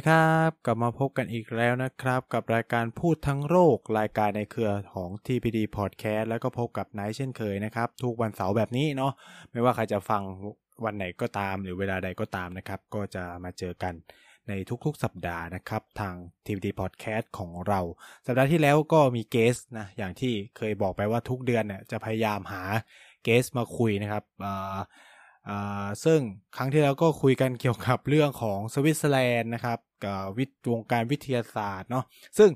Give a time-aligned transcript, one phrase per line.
[0.00, 9.12] วัสดีครับ กลับมาพบกันอีกแล้วนะครับ กับรายการพูดทั้งโลกรายการในเครือของ TPD Podcast แล้วก็พบกับไนท์เช่นเคยนะครับ ทุกวันเสาร์แบบนี้เนาะ
[9.52, 10.22] ไม่ว่าใครจะฟัง
[10.84, 13.94] วันไหนก็ตามหรือเวลาใดก็ตามนะครับ ก็จะมาเจอกัน
[14.48, 14.52] ใน
[14.84, 17.80] ทุกๆสัปดาห์นะครับ ทาง TPD Podcast ของเรา
[18.26, 22.62] สัปดาห์ที่แล้วก็มีเกสนะอย่างที่เคยบอกไปว่าทุกเดือนเนี่ยจะพยายามหา
[23.24, 24.24] เกสมาคุยนะครับ
[26.04, 26.20] ซึ่ง
[26.56, 32.04] ครั้งที่แล้วก็คุยกันเกี่ยวกับเรื่องของสวิตเซอร์แลนด์นะครับกับวิทวงการวิทยาศาสตร์เนาะ
[32.38, 32.50] ซึ่ง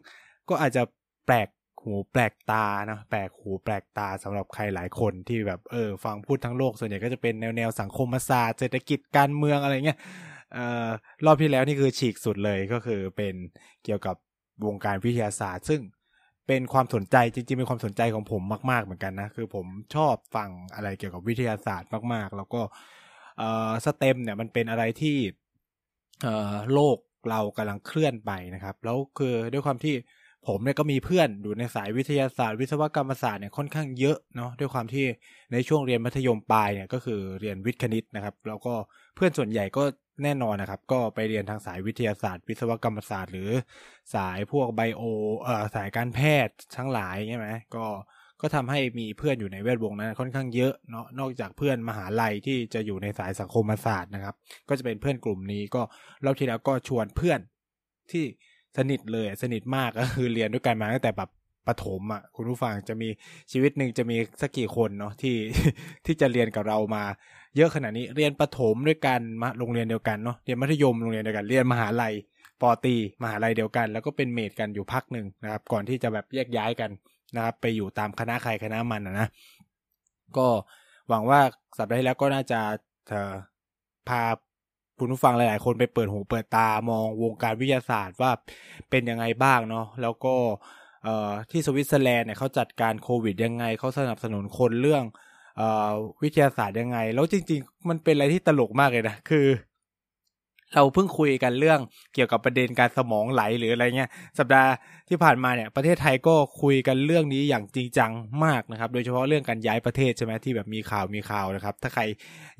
[0.48, 0.82] ก็อาจจะ
[1.26, 1.48] แปลก
[1.82, 9.98] หูแปลกตานะแปลกหูแปลกตาสำหรับใครหลายคนที่แบบเออฟังพูดทั้งโลกส่วนใหญ่ก็จะเป็นแนวแนวสังคมศาสตร์เศรษฐกิจการเมืองอะไรเงี้ย
[10.56, 10.88] ออ
[11.26, 13.34] รอบที่แล้วนี่คือฉีกสุดเลยก็คือเป็น
[13.84, 14.16] เกี่ยวกับ
[14.66, 15.80] วงการวิทยาศาสตร์ ซึ่ง
[16.46, 22.60] เป็นความสนใจจริงๆ เป็นความสนใจของผมมาก ๆ เหมือนกันนะ คือผมชอบฟังอะไรเกี่ยวกับวิทยาศาสตร์มาก ๆ แล้วก็
[23.38, 25.16] เอ่อสเต็มเนี่ยมันเป็นอะไรที่
[26.22, 26.98] เอ่อโลก
[27.30, 29.94] เรากำลังเคลื่อนไปนะครับ แล้วคือด้วยความที่
[30.48, 35.04] ผมเนี่ยก็มีเพื่อนอยู่ในสายวิทยาศาสตร์ วิศวกรรมศาสตร์เนี่ยค่อนข้างเยอะเนาะด้วยความที่
[35.52, 38.74] ในช่วงเรียนมัธยมปลายเนี่ยก็คือเรียนวิทย์คณิตนะครับ แล้วก็
[39.14, 39.84] เพื่อนส่วนใหญ่ก็
[40.22, 43.50] แน่นอนนะครับ ก็ไปเรียนทางสายวิทยาศาสตร์ วิศวกรรมศาสตร์ หรือ
[44.14, 45.02] สายพวกไบโอ
[45.42, 47.86] เอ่อสายการแพทย์ทั้งหลายใช่ไหมก็
[48.40, 54.34] ก็ทำให้มีเพื่อนอยู่ในแวดวงนั้นค่อนข้างเยอะเนาะนอกจากเพื่อนมหาลัยที่จะอยู่ในสายสังคมศาสตร์นะครับ
[54.68, 55.82] ก็จะเป็นเพื่อนกลุ่มนี้ก็
[56.24, 57.40] รอบที่แล้วก็ชวนเพื่อน
[58.10, 58.24] ที่
[58.76, 61.30] สนิทเลยสนิทมากก็คือเรียนด้วยกันมาตั้งแต่แบบ
[61.66, 63.08] ปฐมอะคุณผู้ฟังจะมี
[63.52, 65.36] ชีวิตหนึ่งจะมีสักกี่คนเนาะที่
[66.06, 67.04] ที่จะเรียนกับเรามา
[67.56, 72.14] เยอะขนาดนี้เรียนปฐมด้วยกันมาโรงเรียนเดียวกันเนาะเรียนมัธยมโรงเรียนเดียวกันเรียนมหาลัย
[72.60, 76.90] ปอตีมหาลัยเดียวกัน แล้วก็เป็นเมดกันอยู่พักหนึ่งนะครับ ก่อนที่จะแบบแยกย้ายกัน
[77.36, 79.28] นะครับไปอยู่ตามคณะใครคณะมันนะ
[80.36, 80.46] ก็
[81.08, 81.40] หวังว่า
[81.78, 82.60] สัปดาห์ที่แล้วก็น่าจะ
[84.08, 84.22] พา
[84.98, 88.30] คุณผู้ฟังหลาย ๆ คนไปเปิดหูเปิดตามองวงการวิทยาศาสตร์ว่า
[88.90, 90.34] เป็นยังไงบ้างเนาะแล้วก็
[91.50, 95.04] ที่สวิตเซอร์แลนด์เนี่ยเขาจัดการโควิดยังไงเขาสนับสนุนคนเรื่อง
[96.22, 99.46] วิทยาศาสตร์ยังไง แล้วจริง ๆ มันเป็นอะไรที่ตลกมากเลยนะคือ
[100.74, 101.80] เราเพิ่งคุยกันเรื่อง
[102.14, 104.70] เกี่ยวกับประเด็นการสมองไหลหรืออะไรเงี้ย สัปดาห์
[105.08, 108.10] ที่ผ่านมาเนี่ย ประเทศไทยก็คุยกันเรื่องนี้อย่างจริงจัง
[108.44, 112.02] มากนะครับ โดยเฉพาะเรื่องการย้ายประเทศใช่ไหมที่แบบมีข่าวมีข่าวนะครับ ถ้าใคร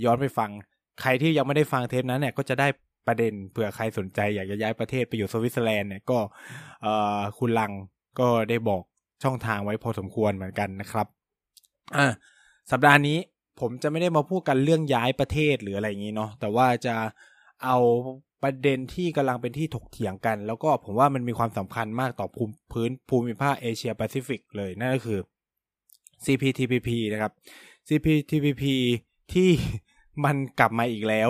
[0.05, 0.50] ย้อนไปฟัง
[1.03, 2.69] ใครที่ยังไม่ได้ฟังเทปนั้นเนี่ยก็จะได้
[3.06, 6.19] ประเด็นเผื่อใครสนใจอยากจะย้ายประเทศไปอยู่สวิตเซอร์แลนด์เนี่ยก็
[7.38, 7.72] คุณลัง
[8.21, 8.82] ก็ได้บอก
[9.22, 11.06] ช่องทางไว้พอสมควรเหมือนกันนะครับ
[11.97, 12.06] อ่า
[12.70, 13.19] สัปดาห์นี้
[13.60, 16.94] ผมจะไม่ได้มาพูดกันเรื่องย้ายประเทศหรืออะไรอย่างนี้เนาะแต่ว่าจะ
[17.64, 17.78] เอา
[18.42, 25.20] ประเด็นที่กำลังเป็นที่ถกเถียงกัน แล้วก็ผมว่ามันมีความสำคัญมากต่อภูมิพื้นภูมิภาคเอเชียแปซิฟิกเลยนั่นก็คือ
[26.25, 27.32] CPTPP นะครับ
[27.88, 28.64] CPTPP
[29.32, 29.50] ที่
[30.25, 31.28] มันกลับมาอีกแล้ว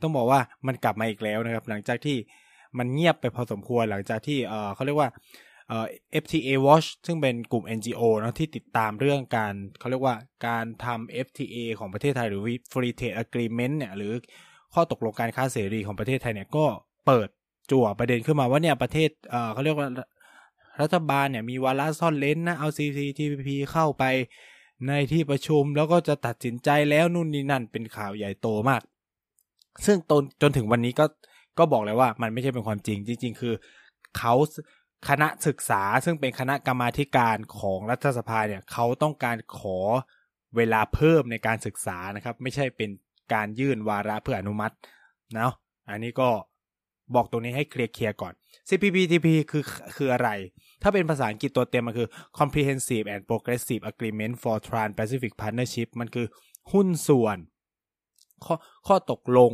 [0.00, 2.16] ต้องบอกว่ามันกลับมาอีกแล้วนะครับ หลังจากที่
[2.78, 5.08] มันเงียบไปพอสมควรหลังจากที่เออเขาเรียกว่า
[5.68, 5.86] เอ่อ
[6.22, 10.16] FTA Watch ซึ่งเป็นกลุ่ม NGO นะที่ติดตามเรื่องการเขาเรียกว่า
[10.46, 12.42] การทำ FTA ของประเทศไทยหรือ
[12.72, 14.12] Free Trade Agreement เนี่ยหรือ
[14.74, 16.64] ข้อตกลงการค้าเสรีของประเทศไทยเนี่ยก็
[17.06, 17.28] เปิด
[17.70, 19.88] จั่วประเด็นขึ้นมาว่าเนี่ยประเทศเอ่อเขาเรียกว่า
[20.82, 24.04] รัฐบาลเนี่ยมีวาระซ่อนเล้นนะเอา CPTPP เข้าไป
[24.88, 28.82] ในที่ประชุมแล้วก็จะตัดสินใจแล้วนู่นนี่นั่นเป็นข่าวใหญ่โตมาก
[29.86, 31.06] ซึ่งตนจนถึงวันนี้ก็
[31.58, 33.54] ก็บอกเลยว่ามันไม่ใช่เป็นความจริงจริง ๆ คือ
[34.18, 34.34] เขา
[35.08, 39.78] คณะศึกษาซึ่งเป็นคณะกรรมาการของรัฐสภาเนี่ยเขาต้องการขอ
[40.56, 42.90] เวลาเพิ่มในการศึกษานะครับ ไม่ใช่เป็น
[43.34, 44.74] การยื่นวาระเพื่ออนุมัติ
[45.38, 45.52] นะ
[45.90, 46.28] อันนี้ก็
[47.14, 48.32] บอกตรงนี้ให้เคลียร์ก่อน
[48.68, 49.64] CPTPP คือ
[49.96, 50.30] คืออะไร
[50.82, 52.08] ถ้าเป็นภาษาอังกฤษตัวเต็มมันคือ
[52.38, 56.26] Comprehensive and Progressive Agreement for Trans-Pacific Partnership มันคือ
[56.72, 57.38] หุ้นส่วน
[58.44, 58.54] ข้อ
[58.86, 59.52] ข้อตกลง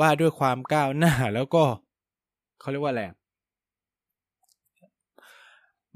[0.00, 1.64] ว่าด้วยความก้าวหน้าแล้วก็
[2.60, 3.02] เขาเรียกว่าอะไร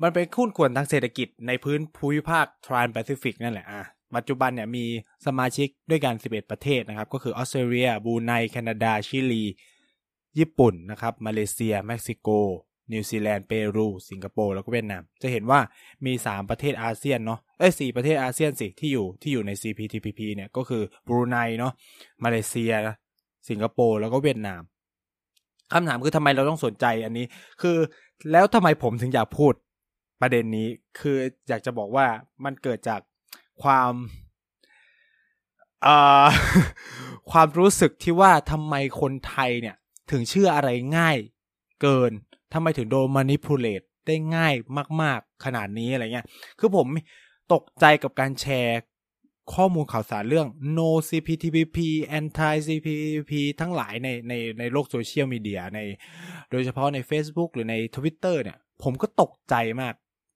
[0.02, 3.82] มันเป็นหุ้นส่วนทางเศรษฐกิจในพื้นภูมิภาค Trans-Pacific นั่นแหละอะ
[4.16, 4.84] ปัจจุบันเนี่ยมี
[5.26, 9.44] สมาชิกด้วยกัน 11 ประเทศนะครับ ก็คือออสเตรเลียบรูไนแคนาดา ชิลี
[10.38, 12.28] ญี่ปุ่นนะครับ มาเลเซีย เม็กซิโก
[12.92, 15.60] นิวซีแลนด์ เปรู สิงคโปร์ แล้วก็เวียดนาม จะเห็นว่า
[16.06, 21.72] มี 3 ประเทศอาเซียนเนาะ เอ้ยสี่ประเทศอาเซียนสิ ที่อยู่ที่อยู่ใน CPTPP เนี่ย ก็คือบรูไนเนาะ
[22.24, 22.72] มาเลเซีย
[23.48, 24.62] สิงคโปร์ แล้วก็เวียดนาม
[25.72, 27.26] คำถามคือทำไมเราต้องสนใจอันนี้
[27.62, 27.76] คือ
[28.32, 29.54] แล้วทำไมผมถึงอยากพูด
[30.24, 30.68] ประเด็นนี้
[30.98, 31.18] คือ
[31.48, 32.06] อยากจะบอกว่า
[32.44, 33.00] มันเกิดจาก
[33.62, 33.92] ความ
[37.30, 39.76] ความรู้สึกที่ว่าทำไมคนไทยเนี่ย
[40.10, 41.18] ถึงเชื่ออะไรง่าย
[41.82, 42.12] เกิน
[42.52, 44.54] ทำไมถึงโดนมานิพูเลตได้ง่าย
[45.02, 46.26] มาก ๆ ขนาดนี้อะไรเงี้ย
[46.58, 46.86] คือผม
[47.52, 48.80] ตกใจกับการแชร์
[49.54, 50.48] ข้อมูลข่าวสารเรื่อง
[50.78, 51.78] no CPTPP
[52.18, 55.80] anti CPTPP ทั้งหลายในในในโลกโซเชียลมีเดียใน
[56.50, 59.94] โดยเฉพาะใน Facebook หรือใน Twitter เนี่ย ผมก็ตกใจมาก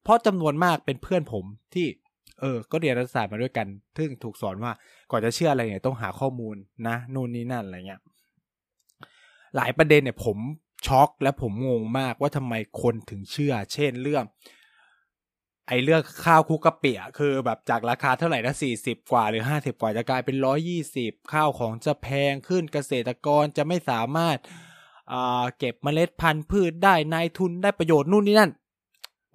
[0.09, 1.45] เพราะจำนวนมากเป็นเพื่อนผม
[1.75, 1.87] ที่
[2.41, 3.67] เออ ก็เรียนรัฐศาสตร์มาด้วยกัน
[3.99, 4.73] ซึ่งถูกสอนว่า
[5.11, 6.57] ก่อนจะเชื่ออะไรเนี่ยต้องหาข้อมูล
[6.89, 8.01] นะนู่นนี่นั่นอะไรเงี้ย
[9.57, 10.39] หลายประเด็นเนี่ยผม
[10.87, 14.25] ช็อกและผมงงมากว่าทำไมคนถึงเชื่อ เช่นเรื่อง
[15.69, 24.37] ไอ้เรื่องข้าวคุกกะเปียคือแบบจากราคาเท่าไหร่นะสี่สิบกว่าหรือห้าสิบกว่าจะกลายเป็นร้อยี่สิบข้าวของจะแพงขึ้นเกษตรกรจะไม่สามารถ
[25.59, 28.51] เก็บเมล็ดพันธุ์พืชได้นายทุนได้ประโยชน์นู่นนี่นั่น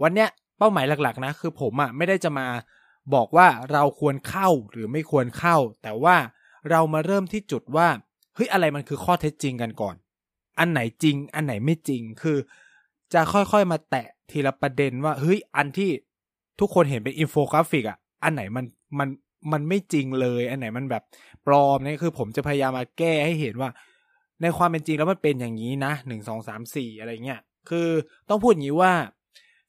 [0.03, 0.29] วันเนี้ย
[0.63, 2.47] ป้าหมายหลักๆนะคือผมอะ่ะไม่ได้จะมา
[3.13, 6.15] บอกว่าเราควรเข้าหรือไม่ควรเข้า แต่ว่า
[6.69, 7.87] เรามาเริ่มที่จุดว่า
[8.35, 9.95] เฮ้ยอะไรมันคือข้อเท็จจริงกันก่อน
[10.59, 12.37] อันไหนจริง อันไหนไม่จริงคือ
[13.13, 15.89] จะค่อยๆมาแตะทีละประเด็นว่าเฮ้ยอันที่
[16.59, 18.65] ทุกคนเห็นเป็นอินโฟกราฟิกอะ อันไหนมัน
[18.99, 19.09] มัน
[19.51, 21.03] มันไม่จริงเลย อันไหนมันแบบ
[21.45, 23.69] ปลอมนี่คือ ผมจะพยายามมาแก้ให้เห็นว่า
[24.41, 27.89] ในความเป็นจริงแล้วมันเป็นอย่างนี้นะหนึ่งสองสามสี่อะไรเงี้ยคือ
[28.29, 28.93] ต้องพูดอย่างนี้ว่า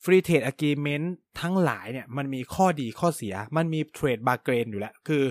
[0.04, 5.24] free trade agreement ทั้งหลายเนี่ย มันมีข้อดีข้อเสีย มันมี trade bargain อยู่แล้ว คือ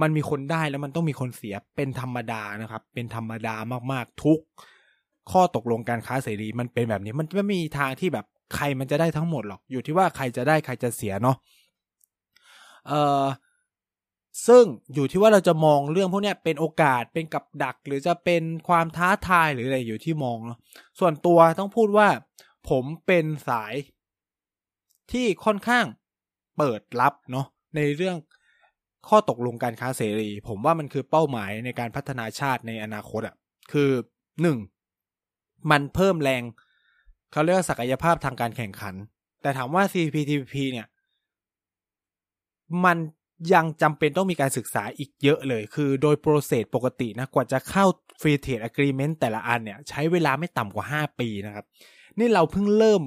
[0.00, 3.54] มันมีคนได้แล้วมันต้องมีคนเสียเป็นธรรมดานะครับ เป็นธรรมดา
[3.92, 4.40] มากๆทุก
[5.30, 11.36] ข้อตกลงการค้าเสรีมันเป็นแบบนี้ มันไม่มีทางที่แบบใครมันจะได้ทั้งหมดหรอก อยู่ที่ว่าใครจะได้ใครจะเสียเนาะ
[12.88, 13.24] เอ่อ
[14.46, 14.64] ซึ่ง
[14.94, 20.58] อยู่ที่ว่าเราจะมองเรื่องพวกนี้เป็นโอกาสเป็นกับดัก หรือจะเป็นความท้าทายหรืออะไรอยู่ที่มองเนาะ
[20.98, 22.08] ส่วนตัวต้องพูดว่า
[22.70, 23.74] ผมเป็นสาย
[25.12, 25.86] ที่ค่อนข้าง
[26.58, 27.46] เปิดรับเนาะ
[27.76, 28.16] ในเรื่อง
[29.08, 33.36] ข้อตกลงการค้าเสรี ผมว่ามันคือเป้าหมายในการพัฒนาชาติในอนาคตอะ่ะ
[33.72, 33.90] คือ
[34.42, 34.58] หนึ่ง
[35.70, 36.42] มันเพิ่มแรง
[37.32, 38.94] เขาเรียกศักยภาพทางการแข่งขัน
[39.42, 40.86] แต่ถามว่า CPTPP เนี่ย
[42.84, 42.98] มัน
[43.54, 47.84] ยังจำเป็นต้องมีการศึกษาอีกเยอะเลย คือโดยโปรเซสปกตินะ กว่าจะเข้า
[48.20, 51.64] Free Trade Agreement แต่ละอันเนี่ย ใช้เวลาไม่ต่ำกว่า 5 ปีนะครับ
[52.18, 53.02] นี่เราเพิ่งเริ่ม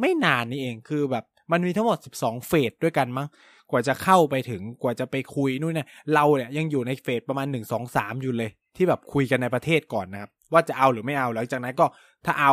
[0.00, 3.28] ไม่นานนี่เองคือแบบ มันมีทั้งหมด 12 เฟสด้วยกันมั้ง
[3.70, 11.86] กว่าจะเข้าไปถึงกว่าจะไปคุยนู่นเนี่ยเราเนี่ยยังอยู่ในเฟสประมาณ 1 2 3 อยู่เลย ที่แบบคุยกันในประเทศก่อนนะครับ ว่าจะเอาหรือไม่เอาหลังจากนั้นก็
[12.24, 12.52] ถ้าเอา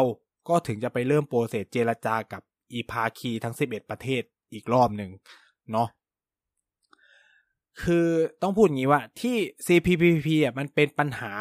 [0.49, 2.41] ก็ถึงจะไปเริ่มโปรเซสเจรจากับ
[2.73, 4.21] อีพาคีทั้ง 11 ประเทศ
[4.53, 5.11] อีกรอบหนึ่ง
[5.71, 5.87] เนาะ
[7.83, 8.07] คือ
[8.41, 9.35] ต้องพูดอย่างนี้ว่าที่
[9.67, 11.33] Cppp อะมันเป็นปัญหา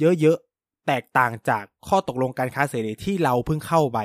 [0.00, 3.98] เยอะๆ แตกต่างจากข้อตกลงการค้าเสรีที่เราเพิ่งเข้าไป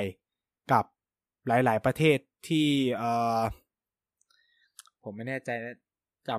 [1.47, 2.17] หลาย ๆ ประเทศ
[2.47, 2.67] ที่
[2.97, 3.03] เอ
[3.37, 3.39] อ
[5.03, 5.75] ผมไม่แน่ใจนะ
[6.27, 6.29] จ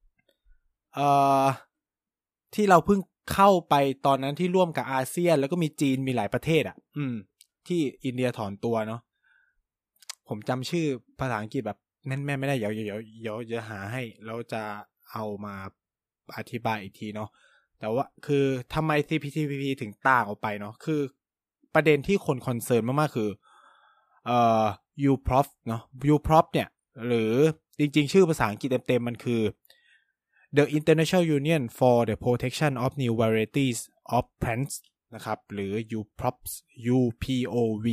[0.00, 1.00] ำเอ
[1.44, 1.44] อ
[2.54, 3.00] ที่เราเพิ่ง
[3.34, 3.74] เข้าไป
[4.06, 7.14] ตอนนั้นที่ร่วมกับอาเซียน แล้วก็มีจีนมีหลายประเทศอะ อืม
[7.66, 9.00] ที่อินเดียถอนตัวเนาะ
[10.28, 10.86] ผมจำชื่อ
[11.20, 14.62] ภาษาอังกฤษแบบแม่นๆไม่ได้เดี๋ยวเดี๋ยวเดี๋ยวจะหาให้ เราจะ
[15.12, 15.54] เอามา
[16.36, 17.28] อธิบายอีกทีเนาะ
[17.78, 18.44] แต่ว่าคือ
[18.74, 21.00] ทำไม CPTPP ถึงต่างออกไปเนาะคือ
[21.74, 23.30] ประเด็นที่คนคอนเซิร์นมาก ๆ คือ
[24.26, 24.64] เอ่อ
[25.10, 25.82] UPROF เนาะ
[26.14, 26.68] UPROF เนี่ย
[27.06, 27.34] หรือ
[27.78, 29.42] จริงๆ ชื่อภาษาอังกฤษเต็มๆ มันคือ
[30.56, 33.78] The International Union for the Protection of New Varieties
[34.16, 34.74] of Plants
[35.14, 36.36] นะครับ หรือ UPOV
[36.96, 37.86] UPOV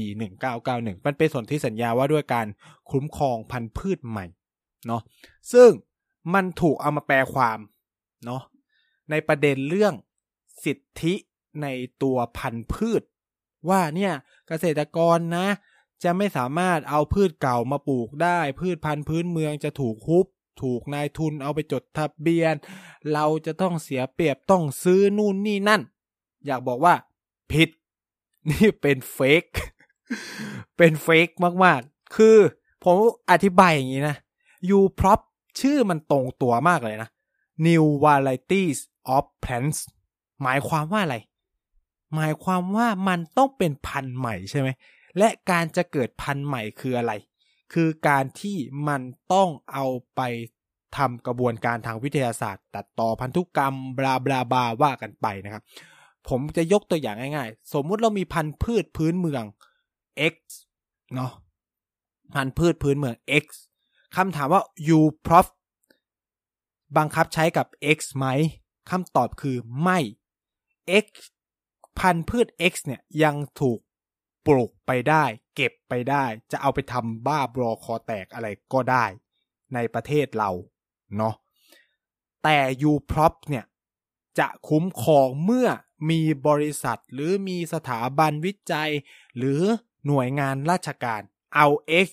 [0.50, 2.48] 1991 มันเป็นสนธิสัญญาว่าด้วยการ
[2.92, 4.26] คุ้มครองพันธุ์พืชใหม่
[4.88, 5.02] เนาะ
[5.54, 5.70] ซึ่ง
[6.34, 7.60] มันถูกเอามาแปลความ
[8.26, 8.42] เนาะ
[9.12, 9.94] ในประเด็นเรื่อง
[10.66, 11.14] สิทธิ
[11.62, 11.68] ใน
[12.04, 13.04] ตัวพันธุ์พืช
[13.70, 14.14] ว่าเนี่ย
[14.48, 15.48] เกษตรกรนะ
[16.04, 20.28] จะไม่สามารถเอาพืชเก่ามาปลูกได้ พืชพันธุ์พื้นเมืองจะถูกฮุบ
[20.62, 22.56] ถูกนายทุนเอาไปจดทะเบียน
[23.14, 25.82] เราจะต้องเสียเปรียบต้องซื้อนู่นนี่นั่น
[26.46, 26.94] อยากบอกว่า
[27.52, 27.70] ผิด
[28.50, 29.46] นี่เป็นเฟก
[30.78, 31.30] เป็นเฟก
[31.64, 32.38] มากๆ คือ
[32.84, 32.96] ผม
[33.32, 34.16] อธิบายอย่างนี้นะ
[34.78, 35.20] u prop
[35.60, 37.10] ชื่อมันตรงตัวมากเลยนะ
[37.66, 38.80] new varieties
[39.16, 39.80] of plants
[40.42, 41.18] หมายความว่าอะไร
[42.16, 44.70] หมายความว่ามันต้องเป็นพันธุ์ใหม่ใช่ไหม
[45.18, 47.14] และการจะเกิดพันธุ์ใหม่คืออะไร
[47.74, 49.02] คือการที่มัน
[49.34, 49.86] ต้องเอา
[50.16, 50.22] ไป
[50.98, 55.64] ทำกระบวนการทางวิทยาศาสตร์ ตัดต่อพันธุกรรมบลาบลาบาว่ากันไปนะครับ
[56.30, 59.44] ผมจะยกตัวอย่างง่ายๆ สมมุติเรามีพันธุ์พืชพื้นเมือง
[60.34, 60.36] X
[61.16, 61.32] เนาะ
[62.34, 63.46] พันธุ์พืชพื้นเมือง X
[64.16, 64.62] คำถามว่า
[64.98, 65.48] u prof
[66.98, 68.26] บังคับใช้กับ X ไหม
[68.90, 70.00] คำตอบคือไม่
[71.04, 71.08] X
[72.00, 73.80] พันธุ์พืช X เนี่ยยังถูก
[74.50, 75.24] ปลูกไปได้
[75.56, 79.06] เก็บไปได้ จะเอาไปทำบ้าบรอคอแตกอะไรก็ได้
[79.74, 80.52] ในประเทศเรา
[81.18, 81.36] เนาะ
[82.44, 82.58] แต่
[82.92, 83.66] u p r o p เนี่ย
[84.40, 85.70] จะคุ้มครองเมื่อ
[86.10, 88.92] มีบริษัทหรือมีสถาบันวิจัย
[89.38, 89.62] หรือ
[90.08, 91.22] หน่วยงานราชการ
[91.56, 91.68] เอา
[92.08, 92.10] X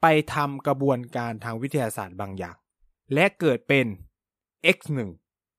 [0.00, 2.56] ไปทำกระบวนการทางวิทยาศาสตร์บางอย่าง
[3.14, 3.86] และเกิดเป็น
[4.76, 4.98] X1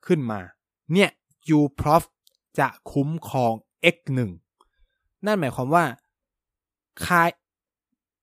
[0.06, 0.42] ขึ้นมา
[0.94, 1.10] เนี่ย
[1.58, 2.04] u p r o f
[2.60, 3.54] จะคุ้มครอง
[3.96, 4.20] X1
[5.26, 5.86] นั่นหมายความว่า
[7.06, 7.30] คาย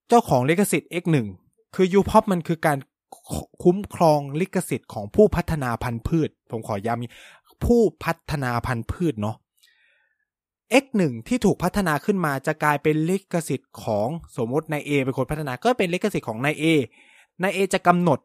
[0.07, 1.17] เจ้าของลิขสิทธิ์ X1
[1.75, 2.77] คือ u p r o f มันคือการ
[3.63, 9.37] คุ้มครองลิขสิทธิ์ของผู้พัฒนาพันธุ์พืช ผมขอย้ำผู้พัฒนาพันธุ์พืชเนาะ
[10.83, 16.65] X1 ที่ถูกพัฒนาขึ้นมาจะกลายเป็นลิขสิทธิ์ของสมมตินาย A เป็นคนพัฒนาก็เป็นลิขสิทธิ์ของนาย A
[17.43, 18.19] นาย A จะกำหนด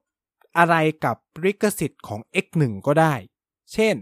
[0.58, 3.14] อะไรกับลิขสิทธิ์ของ X1 ก็ได้
[3.72, 3.94] เช่น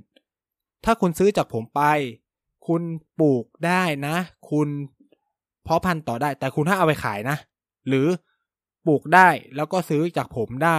[0.84, 1.82] ถ้าคุณซื้อจากผมไป
[2.66, 2.82] คุณ
[3.20, 4.16] ปลูกได้นะ
[4.50, 4.68] คุณ
[5.64, 7.36] เพาะพันธุ์ต่อได้ แต่คุณถ้าเอาไปขายนะ
[7.88, 8.06] หรือ
[8.86, 10.78] ปลูกได้แล้วก็ซื้อจากผมได้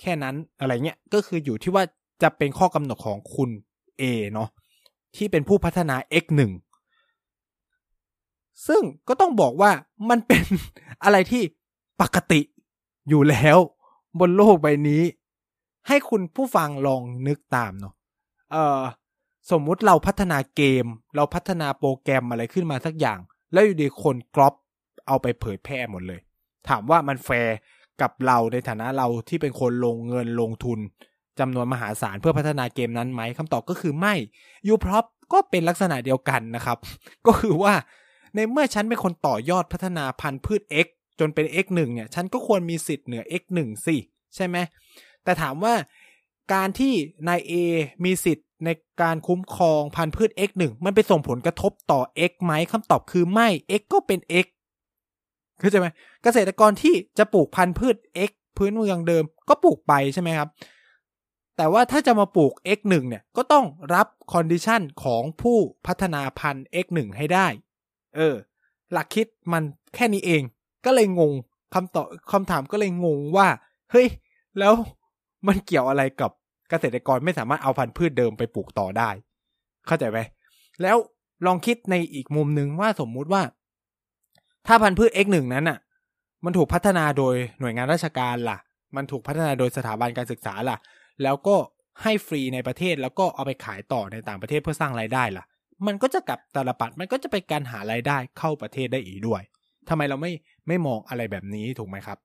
[0.00, 1.84] แค่นั้นอะไรเงี้ยก็คืออยู่ที่ว่า
[2.22, 3.50] จะเป็นข้อกำหนดของคุณ
[4.00, 4.02] A
[4.32, 4.48] เนาะ
[5.16, 6.40] ที่เป็นผู้พัฒนา X1
[8.68, 9.70] ซึ่งก็ต้องบอกว่า
[10.10, 10.44] มันเป็น
[11.04, 11.42] อะไรที่
[12.00, 12.40] ปกติ
[13.08, 13.58] อยู่แล้ว
[14.20, 15.02] บนโลกใบนี้
[15.88, 17.94] ให้คุณผู้ฟังลองนึกตามเนาะ
[18.52, 18.80] เออ
[19.50, 23.18] สมมุติเราพัฒนาเกม เราพัฒนาโปรแกรมอะไรขึ้นมาสักอย่าง
[23.52, 24.54] แล้วอยู่ดีคนกรอบ
[25.06, 26.20] เอาไปเผยแพร่หมดเลย
[26.68, 27.56] ถามว่ามันแฟร์
[28.00, 30.78] กับเราในฐานะเราที่เป็นคนลงเงินลงทุน
[31.40, 34.14] จำนวนมหาศาลเพื่อพัฒนาเกมนั้นไหมคำตอบก็คือไม่
[34.68, 36.78] UPOV ก็เป็นลักษณะเดียวกันนะครับ
[37.26, 37.74] ก็คือว่า
[38.34, 40.86] ในเมื่อฉันเป็นคนต่อยอดพัฒนาพันธุ์พืช X
[41.20, 43.96] จนเป็น X1 เนี่ย ฉันก็ควรมีสิทธิ์เหนือ X1 สิ
[44.36, 44.56] ใช่ไหม
[45.24, 45.74] แต่ถามว่า
[46.52, 46.92] การที่
[47.28, 47.52] นาย A
[48.04, 48.68] มีสิทธิ์ใน
[49.02, 53.48] การคุ้มครองพันธุ์พืช X1 มันไปส่งผลกระทบต่อ X ไหมคำตอบคือไม่
[53.80, 54.46] X ก็เป็น X
[55.58, 55.86] เข้าใจไหม
[56.22, 57.96] เกษตรกรที่จะปลูกพันธุ์พืช
[58.28, 60.48] X พื้นเมืองเดิมก็ปลูกไปใช่ไหมครับ
[61.56, 67.46] แต่ว่าถ้าจะมาปลูก X1 เนี่ยก็ต้องรับ condition ของผู้พัฒนาพันธุ์ X1 ให้ได้
[68.16, 68.34] เออ
[68.92, 69.62] หลักคิดมัน
[69.94, 70.42] แค่นี้เอง
[70.84, 71.32] ก็เลยงง
[71.74, 73.48] คำตอบคำถามก็เลยงงว่า
[73.90, 74.08] เฮ้ย
[74.58, 74.74] แล้ว
[75.46, 76.30] มันเกี่ยวอะไรกับ
[76.70, 79.10] เกษตรกรไม่สามารถเอาพันธุ์พืชเดิมไปปลูกต่อได้
[79.86, 80.18] เข้าใจไหม
[80.82, 80.96] แล้ว
[81.46, 83.42] ลองคิดในอีกมุมหนึ่งว่าสมมุติว่า
[84.66, 85.78] ถ้าพันธุ์พืช X1 นั้นอะ
[86.44, 88.58] มันถูกพัฒนาโดยหน่วยงานราชการล่ะ
[88.96, 90.76] มันถูกพัฒนาโดยสถาบันการศึกษาล่ะ
[91.22, 91.56] แล้วก็
[92.02, 95.44] ให้ฟรีในประเทศแล้วก็เอาไปขายต่อในต่างประเทศเพื่อสร้างรายได้ล่ะ
[95.86, 99.42] มันก็จะกลับตาลปัดมันก็จะเป็นการหารายได้เข้าประเทศได้อีกด้วย
[99.88, 100.32] ทำไมเราไม่
[100.68, 102.18] ไม่มองอะไรแบบนี้ถูกไหมครับ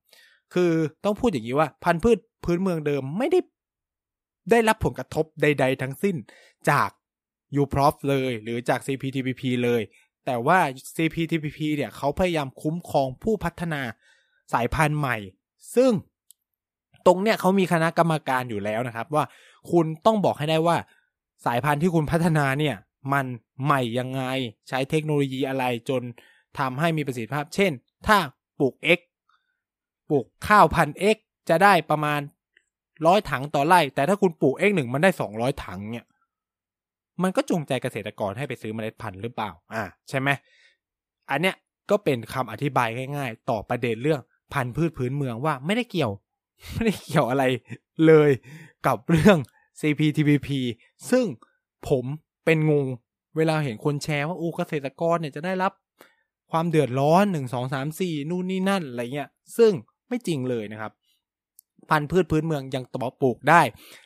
[0.53, 0.71] คือ
[1.05, 3.39] ต้องพูดอย่างนี้ว่าพันธุ์พืชพื้นเมืองเดิมไม่ได้
[4.51, 6.15] ได้รับผลกระทบใด ๆ ทั้งสิ้น
[6.69, 6.89] จาก
[7.61, 9.81] u p r o f เลย หรือจาก CPTPP เลย
[10.25, 10.59] แต่ว่า
[10.95, 13.81] CPTPP เนี่ยเขาพยายามคุ้มครองผู้พัฒนา
[14.53, 15.17] สายพันธุ์ใหม่
[15.75, 15.91] ซึ่ง
[17.05, 19.23] ตรงเนี่ยเขามีคณะกรรมการอยู่แล้วนะครับ ว่า
[19.71, 20.77] คุณต้องบอกให้ได้ว่า
[21.45, 22.75] สายพันธุ์ที่คุณพัฒนาเนี่ย
[23.13, 23.25] มัน
[23.63, 24.23] ใหม่ยังไง
[24.69, 26.01] ใช้เทคโนโลยีอะไรจน
[26.59, 27.71] ทำให้มีประสิทธิภาพ เช่น
[28.07, 28.17] ถ้า
[28.59, 28.99] ปลูก X
[30.09, 31.17] ปลูกข้าวพัน X
[31.49, 32.21] จะได้ประมาณ
[33.07, 36.05] ร้อยถังต่อไร่ แต่ถ้าคุณปลูก X หนึ่งมันได้สองร้อยถังเนี่ย
[37.23, 40.29] มันก็จูงใจเกษตรกรให้ไปซื้อเมล็ดพันธุ์หรือเปล่า อ่า ใช่ไหม
[41.29, 41.55] อันเนี้ย
[41.89, 42.87] ก็เป็นคำอธิบาย
[43.17, 44.21] ง่าย ๆ ต่อประเด็นเรื่อง
[44.53, 46.11] พันธุ์พืชพื้นเมืองว่าไม่ได้เกี่ยว
[46.73, 47.43] ไม่ได้เกี่ยวอะไร
[48.07, 48.31] เลย
[48.87, 49.37] กับเรื่อง
[49.79, 50.47] CPTPP
[51.09, 51.25] ซึ่ง
[51.89, 52.05] ผม
[52.45, 52.85] เป็นงง
[53.37, 55.71] เวลาเห็นคนแชร์ว่าอู้เกษตรกรเนี่ยจะได้รับ
[56.51, 59.71] ความเดือดร้อนหนึ่งสองสามสี่นู่นนี่นั่นอะไรเงี้ย ซึ่ง
[60.07, 60.91] ไม่จริงเลยนะครับ
[61.89, 63.61] พันธุ์พืชพื้นเมืองยังต่อปลูกได้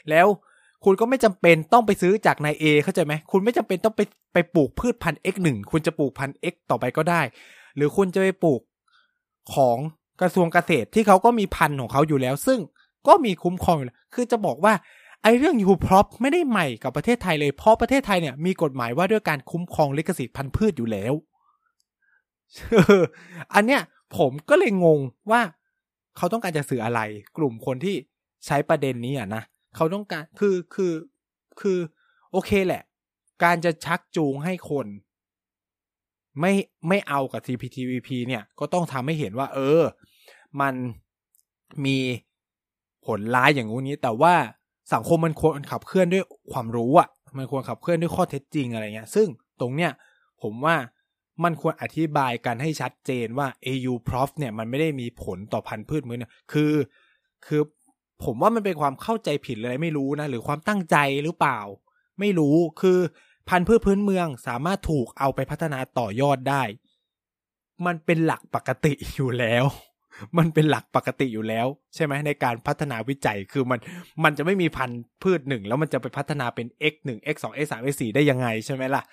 [0.10, 0.28] แล้ว
[0.86, 4.02] คุณก็ไม่จำเป็นต้องไปซื้อจากนายเอเข้าใจไหมคุณไม่จำเป็นต้องไป
[4.34, 7.22] ไปปลูกพืชพันธุ์ X1 คุณจะปลูกพันธุ์ X ต่อไปก็ได้
[7.76, 8.62] หรือคุณจะไปปลูก
[9.54, 9.78] ของ
[10.22, 12.60] กระทรวงเกษตรที่เขาก็มีพันธุ์ของเขาอยู่แล้ว ซึ่ง
[13.08, 14.74] ก็มีคุ้มครองอยู่แล้วคือจะบอกว่า
[15.24, 21.14] ไอ้เรื่องยูพร็อพไม่ได้ใหม่กับประเทศไทยเลย เพราะประเทศไทยเนี่ยมีกฎหมายว่าด้วยการคุ้มครองลิขสิทธิ์พันธุ์พืชอยู่แล้ว
[23.54, 23.82] อันเนี้ย
[24.18, 25.00] ผมก็เลยงง
[25.32, 25.42] ว่า
[26.18, 27.02] เขาต้องการจะสื่ออะไร
[27.38, 27.96] กลุ่มคนที่
[28.46, 29.44] ใช้ประเด็นนี้อะนะ
[29.76, 30.94] เขาต้องการคือคือ
[31.62, 31.78] คือ
[32.32, 32.84] โอเคแหละ
[33.44, 34.88] การจะชักจูงให้คน
[36.40, 36.54] ไม่
[36.88, 39.82] ไม่เอากับ CPTPP เนี่ยก็ต้องทำให้เห็นว่า เออ
[40.62, 40.74] มัน
[41.86, 41.98] มี
[43.06, 44.34] ผลร้ายอย่างงู้นี้ แต่ว่า
[44.94, 49.28] สังคมมันควรขับเคลื่อนด้วยความรู้อะมันควรขับเคลื่อนด้วยข้อเท็จจริงอะไรเงี้ย ซึ่ง
[49.62, 49.92] ตรงเนี้ย
[50.44, 50.76] ผมว่า
[51.44, 56.74] มันควรอธิบายกันให้ชัดเจนว่า AU Prof เนี่ยมันไม่ได้มีผลต่อพันธุ์พืชมือเนี่ยคือ
[57.46, 57.62] คือ
[58.24, 61.60] ผมว่ามันเป็นความเข้าใจผิดเลยไม่รู้นะ หรือความตั้งใจหรือเปล่า
[62.20, 63.00] ไม่รู้คือ
[63.50, 66.64] พันธุ์พืชพื้นเมืองสามารถถูกเอาไปพัฒนาต่อยอดได้
[67.86, 69.66] มันเป็นหลักปกติอยู่แล้ว
[70.38, 73.80] มันเป็นหลักปกติอยู่แล้ว ใช่ไหมในการพัฒนาวิจัยคือมัน
[74.24, 79.04] มันจะไม่มีพันธุ์พืชหนึ่งแล้วมันจะไปพัฒนาเป็น x 1 x 2 x 3 x 4ได้ยังไงใช่ไหมล่ะ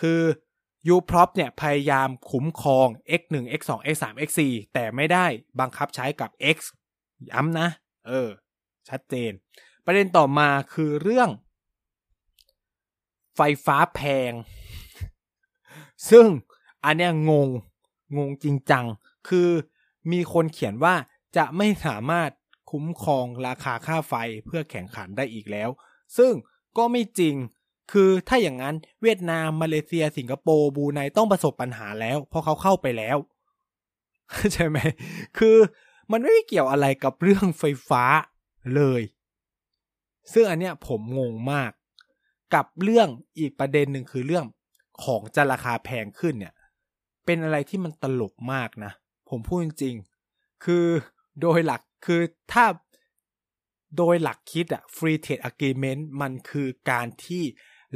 [0.00, 0.20] คือ
[0.88, 2.88] ยูพร็อพเนี่ยพยายามคุ้มครอง
[3.20, 5.26] x 1 x 2 x 3 x 4แต่ไม่ได้
[5.60, 6.58] บังคับใช้กับ x
[7.30, 7.68] ย้ำนะ
[8.06, 8.28] เออ
[8.88, 9.32] ชัดเจน
[9.84, 11.30] ประเด็นต่อมาคือเรื่อง
[13.36, 14.00] ไฟฟ้าแพ
[14.30, 14.32] ง
[16.10, 16.26] ซึ่ง
[16.84, 17.48] อันเนี้ยงง
[18.16, 18.84] งงจริงจัง
[19.28, 19.48] คือ
[20.12, 20.94] มีคนเขียนว่า
[21.36, 22.30] จะไม่สามารถ
[22.70, 24.14] คุ้มครองราคาค่าไฟ
[24.46, 25.70] เพื่อแข่งขันได้อีกแล้ว
[26.16, 26.32] ซึ่ง
[26.76, 27.34] ก็ไม่จริง
[27.92, 33.16] คือถ้าอย่างนั้นเวียดนามมาเลเซีย สิงคโปร์บูไนต้องประสบปัญหาแล้ว เพราะเขาเข้าไปแล้ว
[34.54, 34.78] ใช่ไหม
[35.38, 35.56] คือ
[36.12, 38.04] มันไม่เกี่ยวอะไรกับเรื่องไฟฟ้า
[38.76, 39.02] เลย
[40.32, 41.70] ซึ่งอันเนี้ยผมงงมาก
[42.54, 44.44] กับเรื่องอีกประเด็นหนึ่งคือเรื่อง
[45.04, 46.54] ของจะราคาแพงขึ้นเนี่ย
[47.24, 48.92] เป็นอะไรที่มันตลกมากนะ
[49.28, 50.86] ผมพูดจริงๆ คือ
[51.40, 52.20] โดยหลักคือ
[52.52, 52.64] ถ้า
[53.96, 57.44] โดยหลักคิดอะ free trade agreement มันคือการที่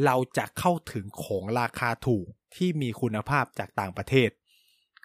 [0.04, 2.26] เราจะเข้าถึงของราคาถูก
[2.56, 4.30] ที่มีคุณภาพจากต่างประเทศ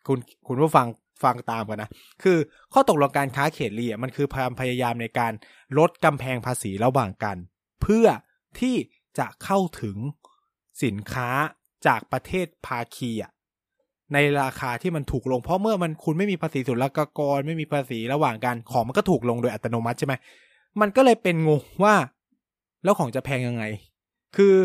[0.08, 0.88] คุณคุณผู้ฟัง
[1.24, 1.90] ฟังตามกันนะ
[2.24, 2.38] คือ
[2.74, 5.34] ข้อตกลงการค้าเขตเรียมันคือความพยายามในการ
[5.78, 7.38] ลดกำแพงภาษีระหว่างกัน
[7.82, 8.08] เพื่อ
[8.60, 8.76] ที่
[9.20, 9.98] จะเข้าถึง
[10.84, 11.30] สินค้า
[11.88, 13.32] จากประเทศภาคีอะ
[14.14, 20.14] ในราคาที่มันถูกลงเพราะเมื่อมันคุณไม่มีภาษีศุลกากร ไม่มีภาษีระหว่างกันของมันก็ถูกลงโดยอัตโนมัติใช่ไหม
[20.82, 21.96] มันก็เลยเป็นงงว่า
[22.84, 23.64] แล้วของจะแพงยังไง
[24.36, 24.56] คือ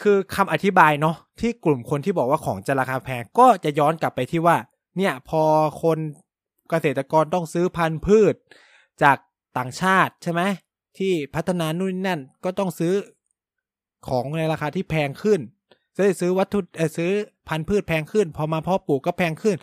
[0.00, 4.56] คือคำอธิบายเนาะที่กลุ่มคนที่บอกว่าของจะราคาแพงก็จะย้อนกลับไปที่ว่า
[4.96, 5.42] เนี่ยพอ
[5.82, 5.98] คน
[6.70, 8.34] เกษตรกรต้องซื้อพันธุ์พืช
[9.02, 9.16] จาก
[9.58, 10.42] ต่างชาติใช่ไหม
[10.98, 12.94] ที่พัฒนานู่นนั่นก็ต้องซื้อ
[14.08, 15.40] ของในราคาที่แพงขึ้น
[15.96, 17.10] ซื้อซื้อวัตถุเออซื้อ
[17.48, 19.56] พันธุ์พืชแพงขึ้น พอมาเพาะปลูกก็แพงขึ้น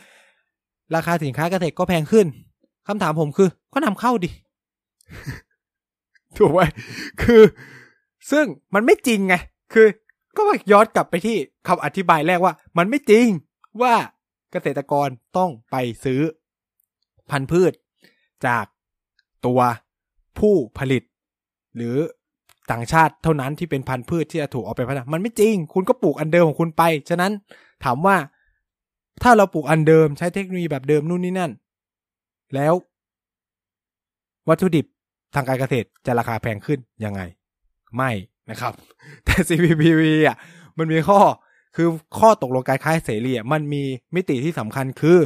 [0.95, 2.27] ราคาสินค้าเกษตรก็แพงขึ้น
[2.87, 4.29] คำถามผมคือ ก็นำเข้าดิ
[6.37, 6.61] ถูกไหม
[7.23, 7.41] คือ
[8.31, 9.35] ซึ่งมันไม่จริงไง
[9.73, 9.87] คือ
[10.39, 13.27] ก็ย้อนกลับไปที่คำอธิบายแรกว่า มันไม่จริง
[13.81, 13.93] ว่า
[14.51, 16.21] เกษตรกรต้องไปซื้อ
[17.29, 17.73] พันธุ์พืช
[18.45, 18.65] จาก
[19.45, 19.59] ตัว
[20.39, 21.03] ผู้ผลิต
[21.75, 21.97] หรือ
[22.71, 27.31] ต่างชาติเท่านั้นที่เป็นพันธุ์พืชที่จะถูกเอาไปพัฒนา มันไม่จริง คุณก็ปลูกอันเดิมของคุณไป ฉะนั้น
[27.83, 28.15] ถามว่า
[29.23, 31.51] ถ้าเราปลูกอันเดิมใช้เทคโนโลยีแบบเดิมนู่นนี่นั่น
[32.55, 32.73] แล้ว
[34.49, 34.85] วัตถุดิบ
[35.35, 37.21] ทางการเกษตรจะราคาแพงขึ้นยังไง
[37.97, 38.11] ไม่
[38.49, 38.73] นะครับ
[39.25, 40.35] แต่ CPTPP อะ
[40.77, 41.19] มันมีข้อ
[41.75, 41.87] คือ
[42.19, 43.83] ข้อตกลงการค้าเสรีอะมันมี
[44.15, 45.19] มิติที่สำคัญคือ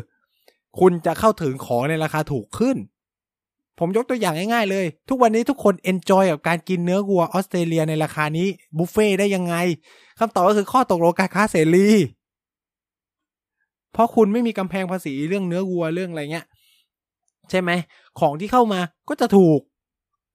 [0.80, 2.78] คุณจะเข้าถึงของในราคาถูกขึ้น
[3.80, 9.56] ผมยกตัวอย่างง่ายๆเลย ทุกวันนี้ทุกคน enjoy กับการกินเนื้อวัวออสเตรเลียในราคานี้บุฟเฟต์ได้ยังไง
[10.20, 11.88] คำตอบก็คือข้อตกลงการค้าเสรี
[13.94, 16.46] เพราะคุณไม่มีกำแพงภาษีเรื่องเนื้อวัวเรื่องอะไรเงี้ย
[17.50, 17.72] ใช่ไหม
[18.20, 19.60] ของที่เข้ามาก็จะถูก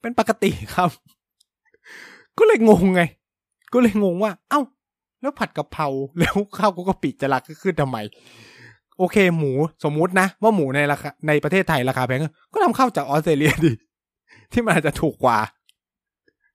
[0.01, 0.91] เป็นปกติครับ
[2.39, 3.03] ก็เลยงงไง
[3.73, 4.61] ก็เลยงงว่า เอ้า
[5.21, 5.87] แล้วผัดกะเพรา
[6.19, 7.99] แล้วข้าวก็ปิจะราคาขึ้นทำไม
[8.99, 9.53] โอเค หมู
[9.85, 13.73] สมมุตินะ ว่าหมูในราคาในประเทศไทยราคาแพงก็นำเข้าจากออสเตรเลียดิ
[14.53, 15.39] ที่มันอาจจะถูกกว่า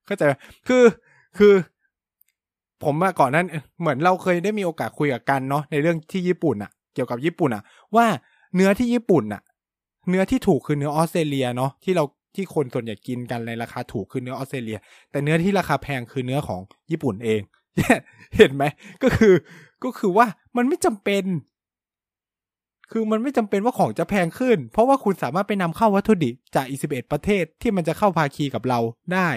[0.06, 0.34] เข้าใจไหม
[0.68, 0.84] คือ
[1.38, 1.54] คือ
[2.84, 3.48] ผมมาก่อนนั้น
[3.80, 7.64] เหมือนเราเคยได้มีโอกาสคุยกับกันเนาะในเรื่องที่ญี่ปุ่นอะเกี่ยวกับญี่ปุ่นอะ
[7.96, 8.06] ว่า
[8.56, 9.42] เนื้อที่ญี่ปุ่นอะ
[10.10, 12.04] เนื้อที่ถูกคือเนื้อออสเตรเลียเนาะที่เรา
[12.36, 14.80] ที่คนส่วนใหญ่กินกันในราคาถูกคือเนื้อออสเตรเลีย
[15.12, 17.42] แต่เนื้อที่ราคาแพงคือเนื้อของญี่ปุ่นเอง
[18.38, 18.64] เห็นไหม
[19.04, 19.34] ก็คือ
[19.84, 20.26] ก็คือว่า
[20.58, 21.26] มันไม่จำเป็น
[22.92, 28.80] คือมันไม่จำเป็นว่าของจะแพงขึ้น เพราะว่าคุณสามารถไปนำเข้าวัตถุดิบจากอีสิบเอ็ดประเทศที่มันจะเข้าภาคีกับเรา
[29.14, 29.30] ได้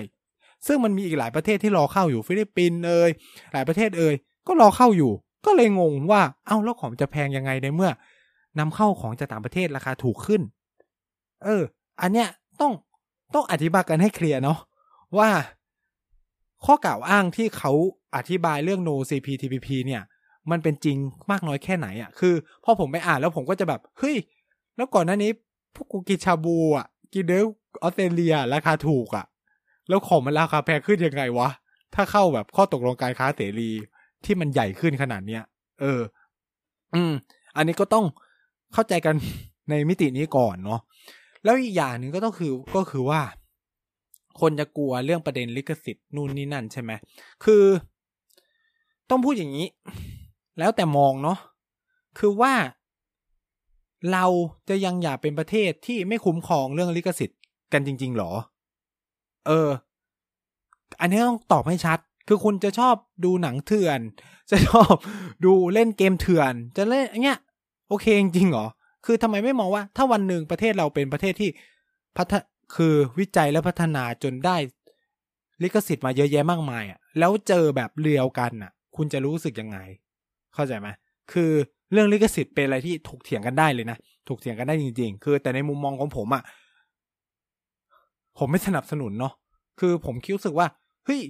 [0.66, 3.10] ซึ่งมันมีอีกหลายประเทศที่รอเข้าอยู่ฟิลิปปินส์เอ่ย
[3.52, 4.14] หลายประเทศเอ่ย
[4.46, 5.12] ก็รอเข้าอยู่
[5.46, 7.90] ก็เลยงงว่าเอ้าแล้วของจะแพงยังไงในเมื่อ
[8.58, 10.42] นำเข้าของจากต่างประเทศราคาถูกขึ้น
[11.44, 11.62] เออ
[12.00, 12.28] อันเนี้ย
[12.60, 12.72] ต้อง
[13.34, 14.58] ต้องอธิบายกันให้เคลียร์เนาะ
[15.18, 15.28] ว่า
[16.64, 17.72] ข้อกล่าวอ้างที่เขา
[18.16, 20.02] อธิบายเรื่อง no CPTPP เนี่ย
[20.50, 20.96] มันเป็นจริง
[21.30, 22.34] มากน้อยแค่ไหนอะ่ะ คือ
[22.64, 24.16] พอผมไปอ่านแล้วผมก็จะแบบ เฮ้ย
[24.76, 25.30] แล้วก่อนหน้านี้
[25.74, 27.44] พวกกูกินชาบูอะ กินเนื้อ
[27.82, 29.26] ออสเตรเลียราคาถูกอะ
[29.88, 31.48] แล้วของมันราคาแพงขึ้นยังไงวะ
[31.94, 33.70] ถ้าเข้าแบบข้อตกลงการค้าเสรี
[34.24, 35.42] ที่มันใหญ่ขึ้นขนาดเนี้ย
[35.80, 36.00] เออ
[36.94, 37.12] อืม
[37.56, 38.04] อันนี้ก็ต้อง
[38.72, 39.14] เข้าใจกัน
[39.68, 40.80] ในมิตินี้ก่อนเนาะ
[41.46, 43.20] แล้วอีกอย่างหนึ่งก็ต้องคือก็คือว่า
[44.40, 46.92] คนจะกลัวเรื่องประเด็นลิขสิทธิ์นู่นนี่นั่นใช่ไหม
[47.44, 47.64] คือ
[49.10, 49.66] ต้องพูดอย่างนี้
[50.58, 51.38] แล้วแต่มองเนาะ
[52.18, 52.54] คือว่า
[54.12, 54.24] เรา
[54.68, 57.40] จะยังอยากเป็นประเทศที่ไม่คุ้มครองเรื่องลิขสิทธิ์
[57.72, 58.32] กันจริง ๆหรอ
[59.46, 59.70] เออ
[61.00, 64.00] อันนี้ต้องตอบให้ชัด คือคุณจะชอบดูหนังเถื่อน
[64.50, 64.92] จะชอบ
[65.44, 67.38] ดูเล่นเกมเถื่อน จะเล่นอย่างเงี้ย
[67.88, 68.66] โอเคจริงเหรอ
[69.06, 71.50] คือทำไมไม่มองว่า ถ้าวันหนึ่งประเทศเราเป็นประเทศที่
[72.16, 72.34] พัฒ
[72.76, 74.56] คือวิจัยและพัฒนาจนได้
[75.62, 79.78] ลิขสิทธิ์มาเยอะแยะมากมายอะ แล้วเจอแบบเรียวกันอะ คุณจะรู้สึกยังไง
[80.54, 80.88] เข้าใจไหม
[81.32, 81.50] คือ
[81.92, 86.42] เรื่องลิขสิทธิ์เป็นอะไรที่ถกเถียงกันได้เลยนะถกเถียงกันได้จริง ๆ คือแต่ในมุมมองของผมอะ
[88.38, 89.32] ผมไม่สนับสนุนเนาะ
[89.80, 90.66] คือผมคิดรู้สึกว่า
[91.04, 91.20] เฮ้ย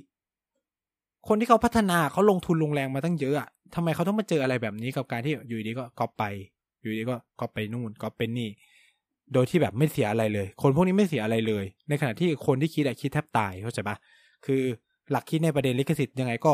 [1.28, 6.24] คนที่เขาพัฒนาเขาลงทุนลงแรงมาตั้งเยอะอะทำไมเขาต้องมาเจออะไรแบบนี้กับการที่อยู่ดีก็ก๊อปไป
[6.86, 8.48] อยู่ดีก็ก๊อปไปนู่นก๊อปไปนี่
[9.32, 13.96] โดยที่แบบไม่เสียอะไรเลย คนพวกนี้ไม่เสียอะไรเลย ในขณะที่คนที่คิดอะคิดแทบตายเข้าใจปะ
[14.46, 14.62] คือ
[15.10, 16.52] หลักคิดในประเด็นลิขสิทธิ์ยังไงก็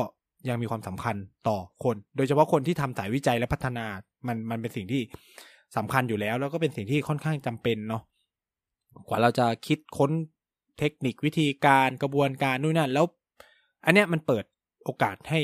[0.48, 1.16] ยังมีความสำคัญ
[1.48, 3.84] ต่อคน โดยเฉพาะคนที่ทำสายวิจัยและพัฒนา
[4.26, 5.02] มันมันเป็นสิ่งที่
[5.76, 8.02] สำคัญอยู่แล้ว แล้วก็เป็นสิ่งที่ค่อนข้างจำเป็นเนาะ
[9.08, 10.10] กว่าเราจะคิดค้น
[10.78, 13.06] เทคนิควิธีการกระบวนการนู่นนั่น แล้ว
[13.84, 14.44] อันเนี้ยมันเปิด
[14.84, 15.40] โอกาสให้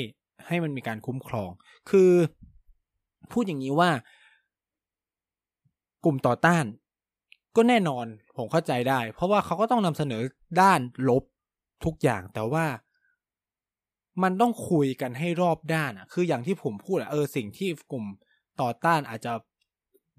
[0.47, 1.51] ให้มันมีการคุ้มครอง
[1.89, 2.11] คือ
[3.31, 3.89] พูดอย่างนี้ว่า
[6.03, 6.65] กลุ่มต่อต้าน
[7.55, 8.05] ก็แน่นอน
[8.37, 10.21] ผมเข้าใจได้ เพราะว่าเขาก็ต้องนำเสนอ
[10.61, 11.23] ด้านลบ
[11.85, 12.65] ทุกอย่างแต่ว่า
[14.23, 18.05] มันต้องคุยกันให้รอบด้านอะ คืออย่างที่ผมพูดอะเออสิ่งที่กลุ่ม
[18.61, 19.33] ต่อต้านอาจจะ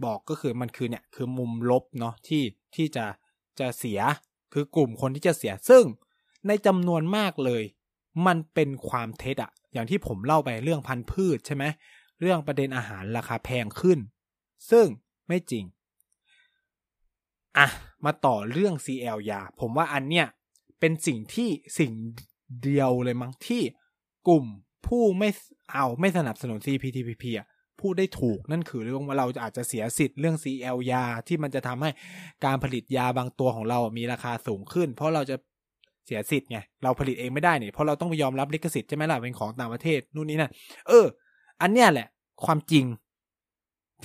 [0.05, 2.43] บอกก็คือมันคือเนี่ย คือมุมลบเนาะที่
[2.75, 3.07] ที่จะ
[3.61, 4.01] จะเสีย
[4.53, 5.85] คือกลุ่มคนที่จะเสียซึ่ง
[6.47, 7.62] ในจำนวนมากเลย
[8.27, 11.64] มันเป็นความเท็จอะอย่างที่ผมเล่าไปเรื่องพันธุ์พืชใช่ไหม
[12.21, 13.99] เรื่องประเด็นอาหารราคาแพงขึ้น
[14.71, 14.87] ซึ่ง
[15.31, 15.64] ไม่จริง
[17.59, 17.66] อะ
[18.05, 20.27] มาต่อเรื่อง CL ยา ผมว่าอันเนี้ย
[20.81, 21.93] เป็นสิ่งที่สิ่ง
[22.62, 23.62] เดียวเลยมั้งที่
[24.29, 24.45] กลุ่ม
[24.87, 25.29] ผู้ไม่
[25.75, 27.47] เอาไม่สนับสนุน CPTPP อะ
[27.81, 31.90] พูดได้ถูกนั่นคือเรื่องว่าเราอาจจะเสียสิทธิ์เรื่อง CL ยาที่มันจะทำให้
[32.45, 35.37] การผลิตยาบางตัวของเรามีราคาสูงขึ้น เพราะเราจะ
[36.07, 40.53] เสียสิทธิ์ไงเราผลิตเองไม่ได้เนี่ยเพราะเราต้องไปยอมรับลิขสิทธิ์ใช่ไหมล่ะเป็นของต่างประเทศนู่นนี่นั่น
[40.88, 41.07] เออ
[41.62, 42.09] อันเนี้ยแหละ
[42.45, 42.85] ความจริง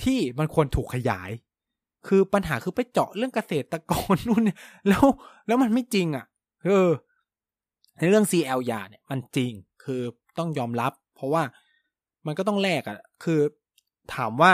[0.04, 1.30] ที่มันควรถูกขยาย
[2.06, 5.04] คือปัญหาคือไปเจาะเรื่องเกษตรกรนู่นเนี่ยแล้ว
[5.46, 6.26] แล้วมันไม่จริงอะ
[6.64, 6.90] เออ
[7.98, 9.52] ในเรื่อง CL ยาเนี่ยมันจริง
[9.84, 10.00] คือ
[10.38, 11.42] ต้องยอมรับ เพราะว่า
[12.26, 13.40] มันก็ต้องแลกอะ่ะ คือ
[14.14, 14.52] ถามว่า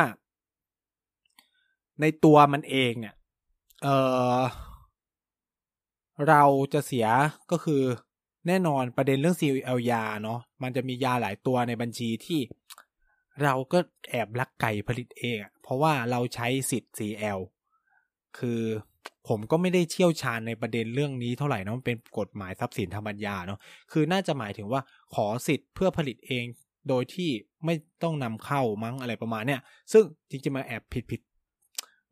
[2.00, 3.14] ในตัวมันเองเนี่ย
[3.82, 3.88] เอ
[4.38, 4.42] อ
[6.28, 7.06] เราจะเสีย
[7.50, 7.82] ก็คือ
[8.46, 12.40] แน่นอนประเด็นเรื่อง CL ยาเนาะมันจะมียาหลายตัวในบัญชีที่
[13.44, 13.78] เราก็
[14.10, 17.38] แอบลักไก่ผลิตเองเพราะว่าเราใช้สิทธิ์ CL
[18.38, 18.62] คือ
[19.28, 23.60] ผมก็ไม่ได้เชี่ยวชาญในประเด็นเรื่องนี้เท่าไหร่นะมันเป็นกฎหมายทรัพย์สินทางปัญญาเนาะ
[23.92, 24.80] คือน่าจะหมายถึงว่า
[25.14, 26.44] ขอสิทธิ์เพื่อผลิตเอง
[26.88, 27.30] โดยที่
[27.64, 29.60] ไม่ต้องนำเข้ามั้งอะไรประมาณเนี้ย
[29.92, 31.20] ซึ่งจริงๆมันแอบผิดผิด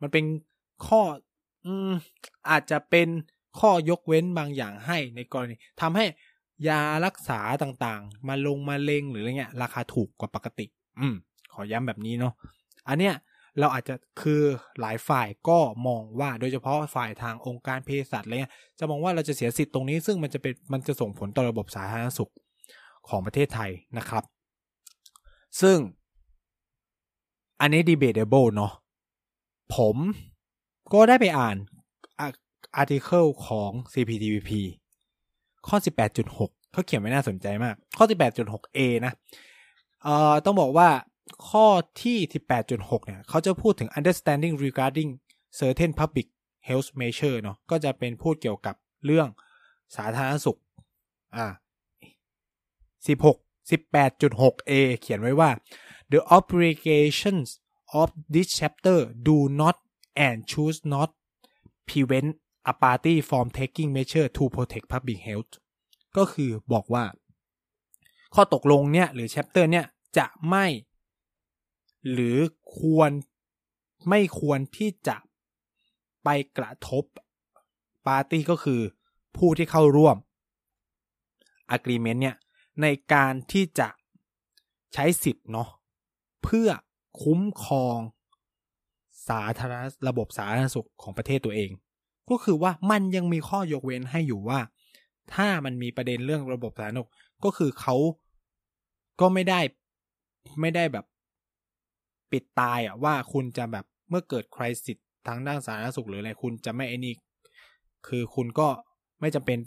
[0.00, 0.24] มันเป็น
[0.86, 1.00] ข้อ
[1.66, 1.92] อืม
[2.50, 3.08] อาจจะเป็น
[3.60, 6.06] ข้อยกเว้นบางอย่างให้ในกรณีทำให้
[6.68, 10.66] ยารักษาต่างๆ มาลงมาเลงหรืออะไรเงี้ยราคาถูกกว่าปกติ
[11.00, 11.14] อืม
[11.52, 12.32] ขอย้ำแบบนี้เนาะ
[12.88, 13.14] อันเนี้ย
[13.58, 14.42] เราอาจจะคือ
[14.80, 22.32] หลายฝ่ายก็มองว่าโดยเฉพาะฝ่ายทางองค์การเภสัชอะไรเงี้ยจะมองว่าเราจะเสียสิทธิ์ตรงนี้ ซึ่งมันจะเป็นมันจะส่งผลต่อระบบสาธารณสุข
[23.08, 24.24] ของประเทศไทยนะครับ
[25.60, 25.78] ซึ่ง
[27.60, 28.72] อันนี้ debatable เนาะ
[29.76, 29.96] ผม
[30.92, 31.56] ก็ได้ไปอ่าน
[32.76, 34.50] อาร์ติเคิลของ CPTPP
[35.68, 35.76] ข้อ
[36.24, 38.04] 18.6เขาเขียนไว้น่าสนใจมาก ข้อ
[38.40, 39.12] 18.6a นะ
[40.02, 40.88] เอ่อต้องบอกว่า
[41.48, 41.66] ข้อ
[42.02, 42.18] ที่
[42.62, 45.10] 18.6 เนี่ย เขาจะพูดถึง understanding regarding
[45.60, 46.26] certain public
[46.68, 49.28] health measure เนาะก็จะเป็นพูดเกี่ยวกับเรื่อง
[49.96, 50.58] สาธารณสุข
[51.36, 51.46] อ่า
[53.06, 53.36] 16
[53.70, 55.50] 18.6a เขียนไว้ว่า
[56.12, 57.48] the obligations
[58.00, 59.76] of this chapter do not
[60.26, 61.10] and choose not
[61.88, 62.30] prevent
[62.72, 65.52] a party from taking measure to protect public health
[66.16, 67.04] ก็คือบอกว่า
[68.34, 69.86] ข้อตกลงเนี่ยหรือ chapter เนี่ย
[70.18, 70.66] จะไม่
[72.12, 72.38] หรือ
[72.78, 73.10] ควร
[74.08, 75.16] ไม่ควรที่จะ
[76.24, 77.04] ไปกระทบ
[78.06, 78.80] ปาร์ตี้ก็คือ
[79.36, 80.16] ผู้ที่เข้าร่วม
[81.76, 82.36] agreement เนี่ย
[82.82, 83.88] ในการที่จะ
[84.94, 85.68] ใช้สิทธิ์เนาะ
[86.44, 86.68] เพื่อ
[87.22, 87.98] คุ้มครอง
[89.28, 91.70] สาธารณระบบสาธารณสุขของประเทศตัวเอง
[92.30, 94.60] ก็คือว่ามันยังมีข้อยกเว้นให้อยู่ว่า
[95.34, 97.10] ถ้ามันมีประเด็นเรื่องระบบสาธารณสุข
[97.44, 97.96] ก็คือเขา
[99.20, 99.60] ก็ไม่ได้
[100.60, 101.04] ไม่ได้แบบ
[102.30, 104.98] ปิดตายอะว่าคุณจะแบบเมื่อเกิดคริสิต
[105.28, 107.14] ทางด้านสาธารณสุขหรืออะไรคุณจะไม่ไอ้นี่
[108.08, 108.68] คือคุณก็
[109.20, 109.58] ไม่จำเป็น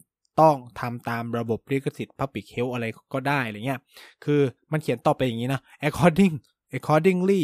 [0.41, 3.79] ต้องทำตามระบบลิขสิทธิ์ Public Health อะไรก็ได้อะไรเงี้ย
[4.23, 6.35] คือมันเขียนต่อไปอย่างนี้นะ according
[6.77, 7.43] accordingly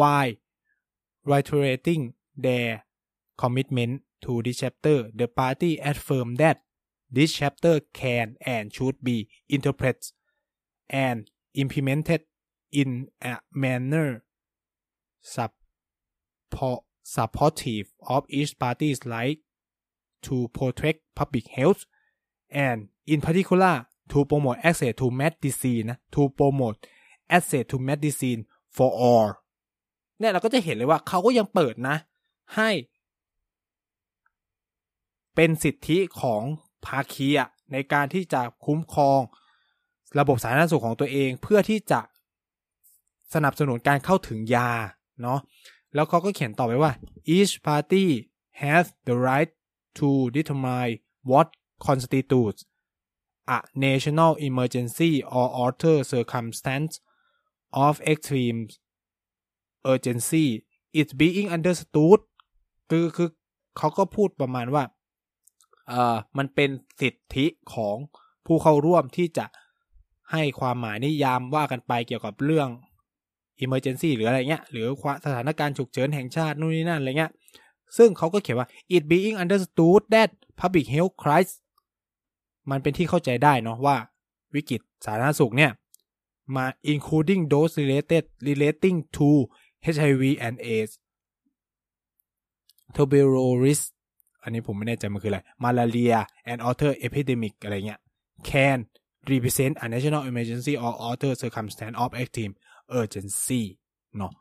[0.00, 0.24] why
[1.30, 2.02] reiterating
[2.44, 2.70] their
[3.42, 6.56] commitment to this chapter the party affirm that
[7.12, 10.12] this chapter can and should be interpreted
[10.88, 12.22] and implemented
[12.72, 14.22] in a manner
[15.20, 19.38] support, supportive of each party's right
[20.22, 21.86] to protect public health
[22.50, 26.78] and in particular to promote access to medicine นะ to promote
[27.36, 28.40] access to medicine
[28.76, 29.28] for all
[30.18, 31.96] เนี่ยเราก็จะเห็นเลยว่าเขาก็ยังเปิดนะ
[32.56, 32.70] ให้
[35.34, 36.42] เป็นสิทธิของ
[36.86, 39.20] ภาคีอะในการที่จะคุ้มครอง
[40.18, 42.00] ระบบสาธารณสุขของตัวเอง เพื่อที่จะ
[43.34, 44.70] สนับสนุนการเข้าถึงยา
[45.22, 45.40] เนาะ
[45.94, 46.92] แล้วเขาก็เขียนต่อไปว่า
[47.36, 48.06] each party
[48.62, 49.50] has the right
[49.98, 50.92] to determine
[51.30, 51.48] what
[51.86, 52.60] constitutes
[53.56, 56.92] a national emergency or other circumstance
[57.84, 58.60] of extreme
[59.92, 60.46] urgency
[61.00, 62.20] it being understood
[62.90, 63.28] คือคือ
[63.78, 64.84] เขาก็พูดประมาณว่า
[65.90, 67.96] เอ่อมันเป็นสิทธิของ
[68.46, 69.46] ผู้เข้าร่วมที่จะ
[70.32, 72.68] ให้ความหมายนิยามว่ากันไปเกี่ยวกับเรื่อง
[73.64, 74.86] emergency หรืออะไรเงี้ย หรือ
[75.24, 77.32] สถานการณ์ฉุกเฉินแห่งชาตินู่นนี่นั่นอะไรเงี้ย
[77.96, 81.58] ซึ่งเขาก็เขียนว่า it being understood that public health crisis
[82.70, 83.96] มันเป็นที่เข้าใจได้เนาะว่า
[84.54, 85.72] วิกฤตสาธารณสุขเนี่ย
[86.56, 89.28] มา including those related relating to
[89.94, 90.92] HIV and AIDS
[92.94, 93.80] tuberculosis
[94.42, 96.18] อันนี้ผมไม่แน่ใจมันคืออะไร malaria
[96.50, 98.00] and other epidemic อะไรเงี้ย
[98.48, 98.78] can
[99.30, 102.54] represent a national emergency or other circumstance of extreme
[103.00, 103.62] urgency
[104.16, 104.32] เนาะ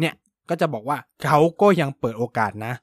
[0.00, 0.14] เนี่ย
[0.48, 2.74] ก็จะบอกว่าเขาก็ยังเปิดโอกาสนะ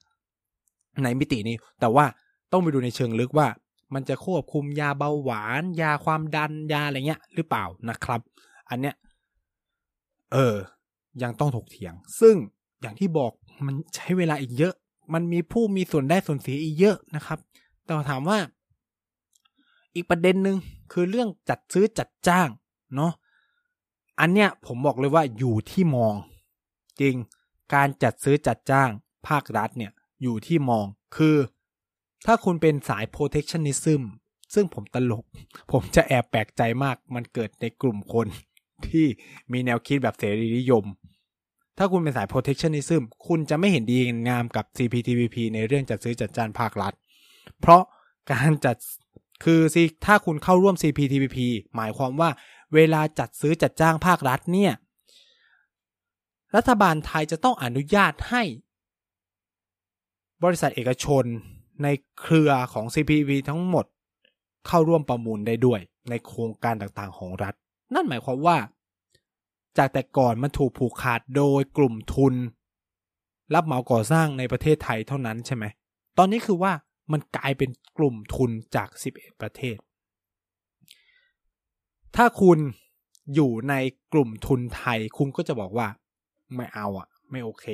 [1.04, 2.06] ในมิตินี้ แต่ว่า
[2.52, 3.48] ต้องไปดูในเชิงลึกว่า
[3.94, 8.22] มันจะควบคุมยาเบาหวาน ยาความดันยาอะไรเงี้ย หรือเปล่านะครับ
[8.70, 8.96] อันเนี้ย
[10.34, 10.56] เออ
[11.24, 12.36] ยังต้องถกเถียง ซึ่ง
[12.82, 13.32] อย่างที่บอก
[13.66, 14.74] มันใช้เวลาอีกเยอะ
[15.13, 17.39] มันมีผู้มีส่วนได้ส่วนเสียอีกเยอะนะครับ
[17.86, 18.39] แต่ถามว่า
[19.96, 20.58] อีกประเด็นหนึ่ง
[20.91, 22.50] คือเรื่องจัดซื้อจัดจ้าง
[22.96, 23.13] เนาะ
[24.20, 26.15] อันเนี้ยผมบอกเลยว่าอยู่ที่มอง
[27.02, 27.15] จริง
[27.74, 28.89] การจัดซื้อจัดจ้าง
[29.28, 29.91] ภาครัฐเนี่ย
[30.22, 30.86] อยู่ที่มอง
[31.17, 31.36] คือ
[32.26, 34.02] ถ้าคุณเป็นสาย protectionism
[34.54, 35.26] ซึ่งผมตลก
[35.72, 38.28] ผมจะแอบแปลกใจมากมันเกิดในกลุ่มคน
[38.88, 39.06] ที่
[39.52, 40.84] มีแนวคิดแบบเสรีนิยม
[41.78, 46.94] ถ้าคุณเป็นสาย protectionism คุณจะไม่เห็นดีงามกับ CPTPP ในเรื่องจัดซื้อจัดจ้างภาครัฐ
[47.62, 47.84] เพราะ
[48.32, 48.76] การจัด
[49.44, 49.62] คือ
[50.06, 51.38] ถ้าคุณเข้าร่วม CPTPP
[51.76, 52.30] หมายความว่า
[52.76, 54.74] เวลาจัดซื้อจัดจ้างภาครัฐเนี่ย
[56.56, 58.44] รัฐบาลไทยจะต้องอนุญาตให้
[60.44, 61.24] บริษัทเอกชน
[61.84, 61.88] ใน
[62.22, 63.86] เครือของ CPTPP ทั้งหมด
[64.68, 67.54] เข้าร่วมประมูลได้ด้วยในโครงการต่างๆของรัฐ
[67.94, 68.58] นั่นหมายความว่า
[69.78, 72.34] จากแต่ก่อนมันถูกผูกขาดโดยกลุ่มทุน
[73.54, 75.66] รับเหมาก่อสร้างในประเทศไทยเท่านั้นใช่ไหม
[76.18, 76.72] ตอนนี้คือว่า
[77.12, 79.78] มันกลายเป็นกลุ่มทุนจาก 11 ประเทศ
[82.16, 82.60] ถ้าคุณ
[83.36, 83.74] อยู่ใน
[84.13, 85.88] กลุ่มทุนไทย คุณก็จะบอกว่า
[86.56, 87.66] ไม่เอาอะไม่โอเค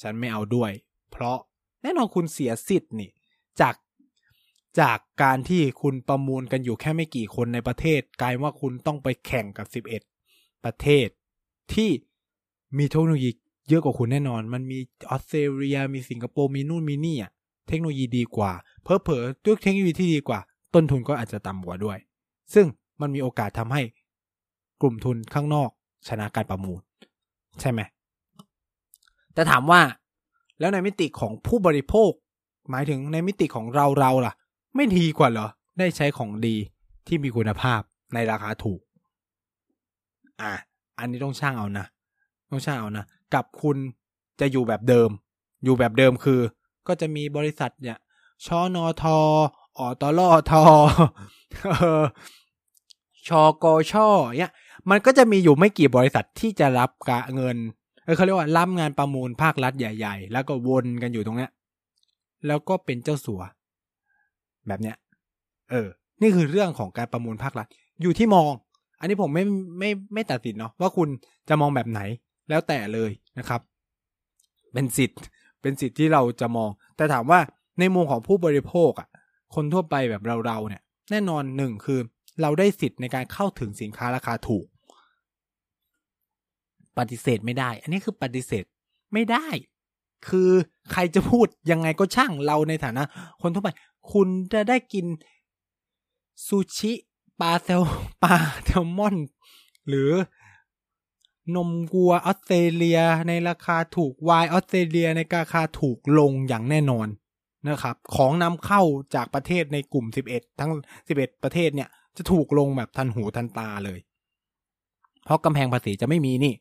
[0.00, 0.70] ฉันไม่เอาด้วย
[1.10, 1.38] เพราะ
[1.82, 3.10] แน่นอนคุณเสียสิทธิ์นี่
[3.60, 3.74] จาก
[4.80, 10.11] จากการที่คุณประมูลกันอยู่แค่ไม่กี่คนในประเทศ กลายว่าคุณต้องไปแข่งกับ11
[10.64, 11.08] ประเทศ
[11.74, 11.90] ที่
[12.78, 13.30] มีเทคโนโลยี
[13.68, 14.78] เยอะกว่าคุณแน่นอน มันมี
[15.10, 17.30] ออสเตรเลีย มีสิงคโปร์ มีนู่นมีนี่อะ
[17.68, 20.40] เทคโนโลยีดีกว่า เพอเพอด้วยเทคโนโลยีที่ดีกว่า
[20.74, 21.98] ต้นทุนก็อาจจะต่ำกว่าด้วย
[22.54, 22.66] ซึ่ง
[23.00, 23.82] มันมีโอกาสทำให้
[24.80, 25.70] กลุ่มทุนข้างนอก
[26.08, 26.80] ชนะการประมูล
[27.60, 27.80] ใช่ไหม
[29.34, 29.80] แต่ถามว่า
[30.60, 32.10] แล้วในมิติของผู้บริโภค
[32.70, 34.34] หมายถึงในมิติของเราเราล่ะ
[34.74, 35.48] ไม่ดีกว่าเหรอ
[35.78, 36.56] ได้ใช้ของดี
[37.06, 37.80] ที่มีคุณภาพ
[38.14, 38.80] ในราคาถูก
[40.42, 40.54] อะ
[40.98, 41.86] อันนี้ต้องช่างเอานะ
[42.50, 43.76] ต้องช่างเอานะกับคุณ
[44.40, 45.10] จะอยู่แบบเดิม
[45.64, 46.40] อยู่แบบเดิมคือ
[46.88, 47.98] ก็จะมีบริษัทเนี่ย
[48.44, 49.04] ชอนอท
[49.78, 50.64] ออตลอทอ
[53.28, 54.52] ชอกอช่อเนี่ย
[54.90, 57.56] มันก็จะมีอยู่ไม่กี่บริษัทที่จะรับกะเงิน
[58.16, 61.50] เขาเรียกว่ารับงานประมูลภาครัฐใหญ่ ๆ แล้วก็วนกันอยู่ตรงเนี้ย
[62.46, 63.40] แล้วก็เป็นเจ้าสัว
[64.66, 64.96] แบบเนี้ย
[65.70, 65.88] เออ
[66.22, 67.66] นี่คือเรื่องของการประมูลภาครัฐ
[68.02, 68.50] อยู่ที่มอง
[69.02, 69.44] อันนี้ผมไม่
[69.78, 71.08] ไม่ไม่ตัดสินเนาะว่าคุณ
[71.48, 72.00] จะมองแบบไหน
[72.48, 73.60] แล้วแต่เลยนะครับ
[74.72, 75.18] เป็นสิทธิ์
[75.62, 77.40] เป็นสิทธิ์ที่เราจะมอง แต่ถามว่า
[77.78, 79.08] ในมุมของผู้บริโภคอะ
[79.54, 82.00] คนทั่วไปแบบเราๆเนี่ย แน่นอนหนึ่งคือ
[82.42, 84.66] เราได้สิทธิ์ในการเข้าถึงสินค้าราคาถูก
[86.98, 88.64] ปฏิเสธไม่ได้ อันนี้คือปฏิเสธ
[89.12, 89.46] ไม่ได้
[90.28, 90.50] คือ
[90.92, 93.04] ใครจะพูดยังไงก็ช่างเราในฐานะ
[93.42, 93.70] คนทั่วไป
[94.12, 95.06] คุณจะได้กิน
[96.46, 96.92] ซูชิ
[97.42, 97.82] ปลาเซล
[98.22, 99.16] ปลาแซลมอน
[99.88, 100.10] หรือ
[101.54, 107.08] นมวัวออสเตรเลียในราคาถูกวายออสเตรเลียในราคาถูกลงอย่างแน่นอน
[107.68, 108.82] นะครับ ของนำเข้า
[109.14, 110.70] จากประเทศในกลุ่ม 11 ทั้ง
[111.08, 113.98] 11 ประเทศเนี่ย จะถูกลงแบบทันหูทันตาเลย
[115.24, 116.54] เพราะกำแพงภาษีจะไม่มีนี่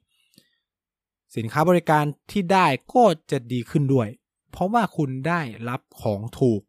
[1.38, 4.08] สินค้าบริการที่ได้ก็จะดีขึ้นด้วย
[4.52, 6.62] เพราะว่าคุณได้รับของถูก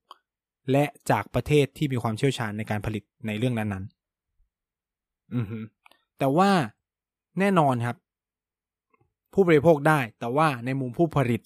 [0.71, 4.02] และจากประเทศที่มีความเชี่ยวชาญในการผลิตในเรื่องนั้นๆ
[5.35, 5.59] อือฮึ
[6.19, 6.51] แต่ว่า
[7.39, 7.97] แน่นอนครับ
[9.33, 11.41] ผู้บริโภคได้ แต่ว่าในมุมผู้ผลิต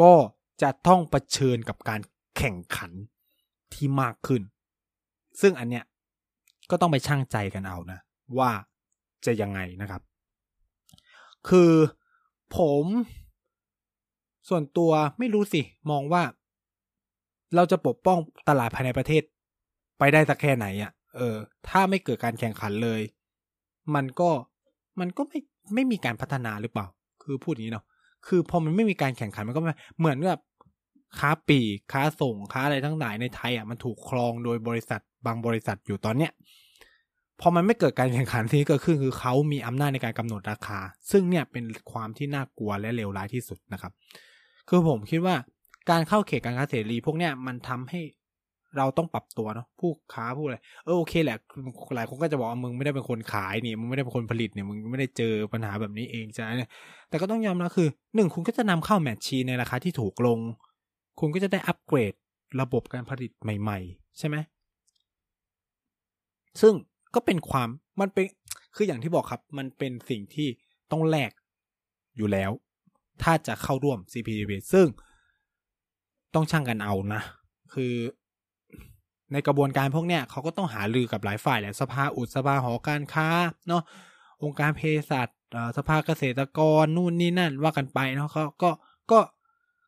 [0.00, 0.14] ก็
[0.62, 2.00] จะต้องเผชิญกับการ
[2.36, 2.90] แข่งขัน
[3.74, 4.42] ที่มากขึ้น
[5.40, 5.84] ซึ่งอันเนี้ย
[6.70, 7.98] ก็ต้องไปช่างใจกันเอานะ
[8.38, 8.50] ว่า
[9.26, 10.02] จะยังไงนะครับ
[11.48, 11.72] คือ
[12.56, 12.86] ผม
[14.48, 16.22] ส่วนตัวไม่รู้สิ มองว่า
[17.54, 19.22] เราจะปกป้องตลาดภายในประเทศ
[19.98, 21.36] ไปได้สักแค่ไหนอะ่ะ เออ
[21.68, 23.00] ถ้าไม่เกิดการแข่งขันเลย
[23.94, 24.30] มันก็
[25.00, 25.38] มันก็ไม่
[25.74, 26.86] ไม่มีการพัฒนาหรือเปล่า
[27.22, 27.86] คือพูดอย่างนี้เนาะ
[28.26, 29.60] คือพอมันไม่มีการแข่งขันมันก็
[29.98, 30.40] เหมือนแบบ
[31.18, 36.32] ค้าปีกค้าส่งค้าอะไรทั้งหลายในไทยอะมันถูกครองโดยบริษัทบางบริษัทอยู่ตอนเนี้ย
[37.40, 40.78] พอมันไม่เกิดการแข่งขันที่เกิดขึ้นคือเขามีอำนาจในการกำหนดราคา
[41.10, 43.92] ซึ่งเนี่ยเป็นความที่น่ากลัวและเลวร้ายที่สุดนะครับ
[44.68, 45.36] คือผมคิดว่า
[45.90, 48.00] การเข้าเขตการค้าเสรีพวกเนี้ยมันทำให้
[48.78, 51.36] เราต้องปรับตัวเนาะผู้ค้าผู้อะไรเออโอเคแหละ
[51.96, 56.70] หลายคนก็จะบอกว่ามึงไม่ได้เป็นคนขายนี่มึงไม่ได้เป็นคนผลิตเนี่ยมึงไม่ได้เจอปัญหาแบบนี้เองจ้ะเนี่ย
[57.08, 60.38] แต่ก็ต้องยอมรับคือหนึ่งคุณก็จะนำเข้าแมชชีในราคาที่ถูกลง
[61.20, 62.12] คุณก็จะได้อัปเกรด
[62.60, 64.36] ระบบการผลิตใหม่ ๆ ใช่ไหม
[66.60, 66.74] ซึ่ง
[67.14, 67.68] ก็เป็นความ
[68.00, 68.26] มันเป็น
[68.76, 70.48] คืออย่างที่บอกครับ มันเป็นสิ่งที่
[70.90, 71.32] ต้องแลก
[72.16, 72.50] อยู่แล้ว
[73.22, 74.86] ถ้าจะเข้าร่วม CPTPP ซึ่ง
[76.34, 77.22] ต้องช่างกันเอานะ
[77.74, 77.92] คือ
[79.32, 83.28] ในกระบวนการพวกเนี้ยเขาก็ต้องหาลือกับหลายฝ่ายแหละสภาอุดสภาหอการค้า
[83.68, 83.82] เนาะ
[84.42, 85.28] องค์การเภสัช
[85.76, 88.70] สภาเกษตรกรนู่นนี่นั่นว่ากันไปเนาะเขาก็
[89.10, 89.18] ก็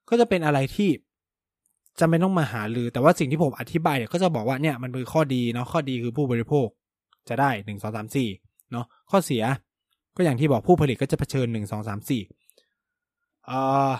[0.09, 0.90] ก็จะเป็นอะไรที่
[1.98, 6.66] จะไม่ต้องมาหาลือ แต่ว่าสิ่งที่ผมอธิบายเนี่ยก็จะบอกว่าเนี่ยมันเป็นข้อดีเนาะข้อดีคือผู้บริโภค
[7.28, 8.28] จะได้หนึ่งสองสามสี่
[8.72, 9.44] เนาะข้อเสีย
[10.16, 12.22] ก็อย่างที่บอกผู้ผลิตก็จะเผชิญหนึ่งสองสามสี่
[13.46, 13.59] เอ่
[13.90, 13.92] อ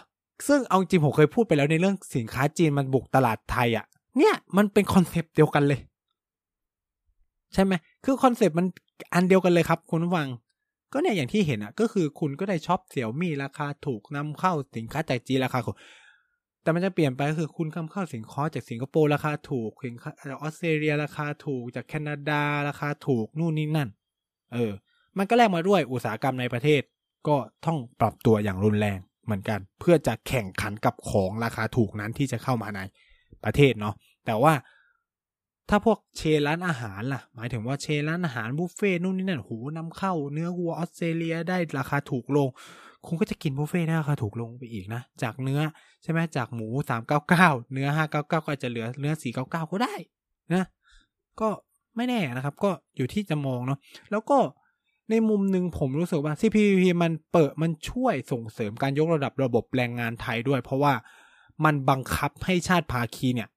[0.46, 3.87] ซึ่งเอาจริงผมเคยพูดไปแล้วในเรื่องสินค้าจีนมันบุกตลาดไทยอะ่ะ
[4.18, 5.81] เนี่ยมันเป็นคอนเซปต์เดียวกันเลย
[7.55, 7.72] ใช่ไหม
[8.05, 8.66] คือ concept มัน
[9.14, 10.29] อันเดียวกันเลยครับ คุณฟัง
[10.92, 15.77] ก็เนี่ยอย่างที่เห็นอะ ก็คือคุณก็ได้ช็อปเสี่ยวมี่ราคาถูกนำเข้าสินค้าจากจีนราคาถูก
[16.62, 23.88] แต่มันจะเปลี่ยนไปก็คือคุณนำเข้าสินค้าจากสิงคโปร์ราคาถูกสินค้าจากออสเตรเลียราคาถูกจากแคนาดาราคาถูกนู่นนี่นั่น
[24.55, 24.72] เออ
[25.18, 26.83] มันก็แลกมาด้วยอุตสาหกรรมในประเทศ
[27.29, 32.81] ก็ต้องปรับตัวอย่างรุนแรงเหมือนกัน เพื่อจะแข่งขันกับของราคาถูกนั้นที่จะเข้ามาใน
[33.44, 33.94] ประเทศเนาะ
[34.26, 34.54] แต่ว่า
[35.70, 42.48] ถ้าพวกเชนร้านอาหารล่ะ หมายถึงว่าเชนร้านอาหารบุฟเฟ่นู่นนี่นั่นหูนำเข้า เนื้อวัวออสเตรเลียได้ราคาถูกลง
[43.07, 45.61] คุณก็จะกินบุฟเฟ่ได้ราคาถูกลงไปอีกนะ จากเนื้อ
[46.02, 49.94] ใช่ไหมจากหมูสามเก้าเก้าเนื้อห้าเก้าเก้าก็จะเหลือเนื้อสี่เก้าเก้าก็ได้
[50.54, 50.64] นะ
[51.40, 51.48] ก็
[51.96, 53.78] ไม่แน่นะครับ ก็อยู่ที่จะมองเนาะ
[54.11, 54.38] แล้วก็
[55.11, 60.92] ในมุมหนึ่งผมรู้สึกว่า CPP มันเปิดมันช่วยส่งเสริมการยกระดับระบบแรงงานไทยด้วย เพราะว่า
[61.64, 63.48] มันบังคับให้ชาติภาคีเนี่ย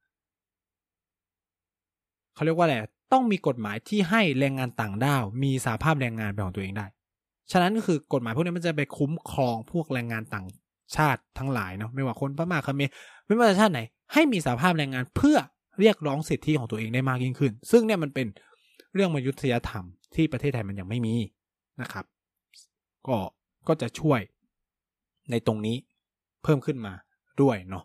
[2.34, 2.76] เขาเรียกว่าอะไร
[3.14, 6.86] ต้องมีกฎหมายที่ให้แรงงานต่างด้าว มีสาภาพแรงงานเป็นของตัวเองได้
[7.52, 10.48] ฉะนั้นก็คือกฎหมายพวกนี้มันจะไปคุ้มครองพวกแรงงานต่าง
[10.96, 12.90] ชาติทั้งหลายเนาะไม่ว่าคนพม่าเขมร
[13.26, 13.82] ไม่ว่าชาติไหน
[14.14, 15.38] ให้มีสาภาพแรงงานเพื่อ
[15.80, 18.28] เรียกร้องสิทธิของตัวเองได้มากยิ่งขึ้น ซึ่งเนี่ยมันเป็น
[18.94, 21.16] เรื่องมยุษยธรรมที่ประเทศไทยมันยังไม่มี
[21.82, 22.06] นะครับ
[23.08, 23.18] ก็
[23.68, 24.20] ก็จะช่วย
[25.32, 25.76] ในตรงนี้
[26.44, 26.94] เพิ่มขึ้นมา
[27.42, 27.84] ด้วยเนาะ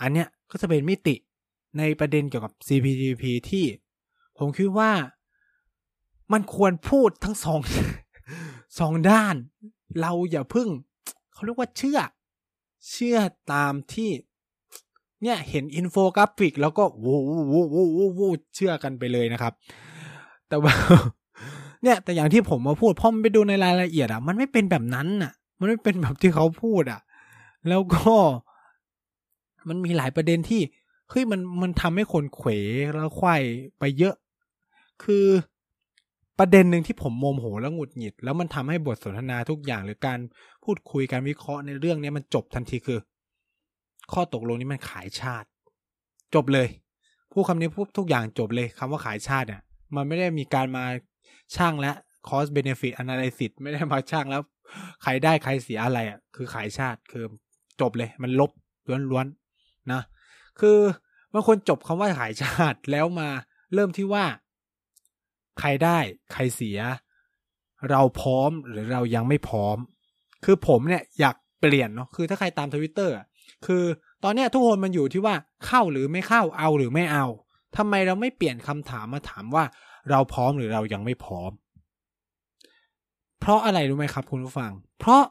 [0.00, 1.14] อันเนี้ยก็จะเป็นมิติ
[1.78, 3.64] ในประเด็นเกี่ยวกับ CPTPP ที่
[4.38, 4.92] ผมคิดว่า
[6.32, 7.60] มันควรพูดทั้งสอง
[8.78, 9.34] สองด้าน
[10.00, 10.68] เราอย่าพึ่ง
[11.32, 11.98] เขาเรียกว่าเชื่อ
[12.90, 13.18] เชื่อ
[13.52, 14.10] ตามที่
[15.22, 19.52] เนี่ยเห็นอินโฟกราฟิก แล้วก็วูวูวูวูวูวูเชื่อกันไปเลยนะครับ
[20.48, 20.72] แต่ว่า
[21.82, 27.00] เนี่ย แต่อย่างที่ผมมาพูดพอมันไปดูในรายละเอียดอะมันไม่เป็นแบบนั้นอะมันไม่เป็นแบบที่เขาพูดอะ
[27.68, 28.14] แล้วก็
[29.68, 30.60] มันมีหลายประเด็นที่
[31.10, 32.50] เฮ้ยมันมันทำให้คนเขว
[32.92, 33.42] แล้วควาย
[33.78, 34.14] ไปเยอะ
[35.04, 35.26] คือ
[36.38, 40.18] ประเด็นหนึ่งที่ผมโมโหแล้วหงุดหงิด แล้วมันทำให้บทสนทนาทุกอย่างหรือการ
[40.64, 42.98] พูดคุยการวิเคราะห์ในเรื่องนี้มันจบทันทีคือ
[44.12, 45.48] ข้อตกลงนี้มันขายชาติ
[46.34, 46.68] จบเลย
[47.32, 49.62] พูดคำนี้พูดทุกอย่างจบเลยคำว่าขายชาติเนี่ย
[49.94, 50.84] มันไม่ได้มีการมา
[51.56, 51.92] ช่างและ
[52.28, 54.42] cost benefit analysis ไม่ได้มาช่างแล้ว
[55.02, 57.24] ใครได้ใครเสียอะไรอะคือขายชาติคือ
[57.80, 58.50] จบเลย มันลบ
[59.10, 59.41] ล้วนๆ
[59.92, 60.02] นะ
[60.60, 60.78] คือ
[61.32, 63.28] บางคนจบคำว่าขายชาติแล้วมา
[63.74, 64.24] เริ่มที่ว่า
[65.60, 65.98] ใครได้
[66.32, 66.78] ใครเสีย
[67.90, 69.76] เราพร้อมหรือเรายังไม่พร้อม
[70.44, 73.14] คือผมเนี่ยอยากเปลี่ยนเนาะคือถ้าใครตามทวิตเตอร์
[73.66, 73.84] คือ
[74.24, 75.34] ตอนเนี้ยทุกคนมันอยู่ที่ว่า
[75.66, 77.26] เข้าหรือไม่เข้าเอาหรือไม่เอา
[77.76, 79.64] ทำไมเราไม่เปลี่ยนคำถามมาถามว่า
[80.10, 81.50] เราพร้อมหรือเรายังไม่พร้อม
[83.40, 85.22] เพราะอะไรรู้ไหมครับคุณผู้ฟัง เพราะ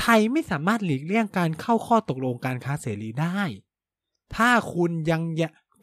[0.00, 3.40] ไทยไม่สามารถหลีกเลี่ยงการเข้าข้อตกลงการค้าเสรีได้
[4.36, 5.22] ถ้าคุณยัง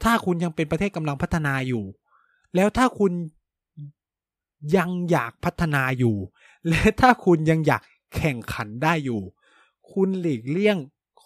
[0.04, 1.84] ถ้าคุณยังเป็นประเทศกำลังพัฒนาอยู่
[2.56, 3.12] แล้วถ้าคุณ
[4.78, 6.16] ยังอยากพัฒนาอยู่
[6.70, 7.82] และถ้าคุณยังอยาก
[8.16, 9.22] แข่งขันได้อยู่
[9.92, 10.78] คุณหลีกเลี่ยง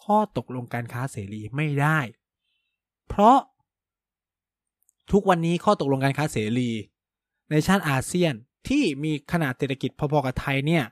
[0.02, 2.00] ข้อตกลงการค้าเสรีไม่ได้
[3.08, 3.38] เพราะ
[5.12, 6.70] ทุกวันนี้ข้อตกลงการค้าเสรี
[7.52, 8.34] ในชาติอาเซียน
[8.68, 10.84] ที่มีขนาดเศรษฐกิจพอๆกับไทยเนี่ย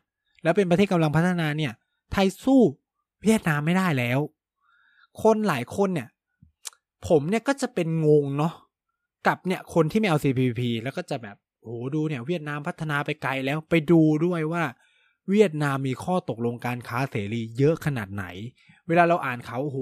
[0.44, 1.74] แล้วเป็นประเทศกำลังพัฒนาเนี่ย
[2.12, 2.62] ไทยสู้
[3.24, 4.20] เวียดนามไม่ได้แล้ว
[5.22, 6.08] คนหลายคนเนี่ย
[7.08, 8.54] ผมเนี่ยก็จะเป็นงงเนาะ
[9.28, 14.64] กับเนี่ยคนที่ไม่เอา CPP แล้วก็จะแบบโอ้ดูเนี่ย เวียดนามพัฒนาไปไกลแล้วไปดูด้วยว่า
[15.30, 18.26] เวียดนามมีข้อตกลงการค้าเสรีเยอะขนาดไหน
[18.88, 19.78] เวลาเราอ่านเขาโอ้โห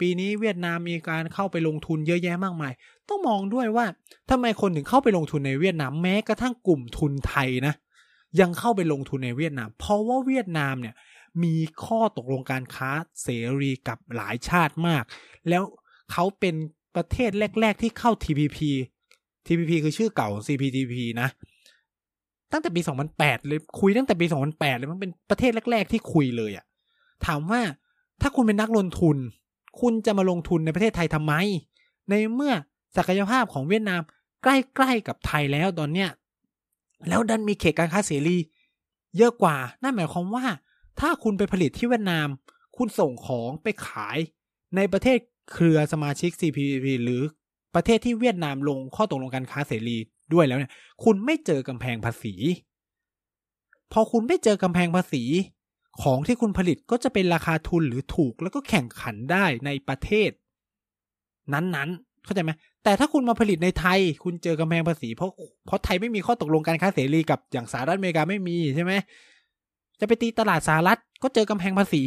[0.00, 2.72] ปีนี้เวียดนามมีการเข้าไปลงทุนเยอะแยะมากมาย
[3.08, 3.86] ต้องมองด้วยว่า
[4.30, 7.74] ทำไมคนถึงเข้าไปลงทุนในเวียดนามแม้กระทั่งกลุ่มทุนไทยนะ
[8.40, 10.94] ยังเข้าไปลงทุนในเวียดนาม เพราะว่าเวียดนามเนี่ย
[11.44, 11.54] มี
[11.84, 12.90] ข้อตกลงการค้า
[13.22, 13.28] เส
[13.60, 15.04] รีกับหลายชาติมาก
[15.48, 15.62] แล้ว
[16.12, 16.54] เขาเป็น
[16.96, 18.58] ประเทศแรก ๆ ที่เข้า TPP
[19.46, 21.28] TPP คือชื่อเก่า CPTP นะ
[22.52, 22.80] ตั้งแต่ปี
[23.14, 26.64] 2008 เลยคุยตั้งแต่ปี 2008 เลยมันเป็นประเทศแรก ๆ ที่คุยเลยอะ
[27.26, 27.60] ถามว่า
[28.20, 29.16] ถ้าคุณเป็นนักลงทุน
[29.80, 31.34] คุณจะมาลงทุนในประเทศไทยทำไม
[32.08, 32.52] ในเมื่อ
[32.96, 34.00] ศักยภาพของเวียดนาม
[34.42, 36.08] ใกล้ๆกับไทยแล้วตอนเนี้ย
[37.08, 38.36] แล้วดันมีเขตการค้าเสรี
[39.16, 40.44] เยอะกว่า นั่นหมายความว่า
[41.00, 42.28] ถ้าคุณไปผลิตที่เวียดนาม
[42.76, 44.18] คุณส่งของไปขาย
[44.76, 45.18] ในประเทศ
[45.52, 47.22] เครือสมาชิก CPTPP หรือ
[47.74, 49.96] ประเทศที่เวียดนามลงข้อตกลงการค้าเสรี
[50.32, 50.72] ด้วยแล้วเนี่ย
[51.04, 52.34] คุณไม่เจอกำแพงภาษี
[53.92, 55.24] พอคุณไม่เจอกำแพงภาษี
[56.02, 60.30] ของที่คุณผลิตก็จะเป็นราคาทุนหรือถูกแล้วก็แข่งขันได้ในประเทศ
[61.52, 62.50] นั้นๆ เข้าใจไหม
[62.84, 65.30] แต่ถ้าคุณมาผลิตในไทย คุณเจอกำแพงภาษี เพราะ
[65.66, 68.92] เพราะไทยไม่มีข้อตกลงการค้าเสรีกับอย่างสหรัฐอเมริกาไม่มีใช่ไหม
[70.00, 72.02] จะไปตีตลาดสหรัฐก็เจอกำแพงภาษี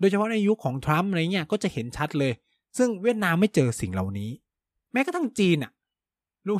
[0.00, 2.32] โดยเฉพาะในยุคของทรัมป์อะไรเงี้ยก็จะเห็นชัดเลย
[2.78, 4.30] ซึ่งเวียดนามไม่เจอสิ่งเหล่านี้
[4.92, 5.72] แม้กระทั่งจีนอะ
[6.46, 6.56] รู้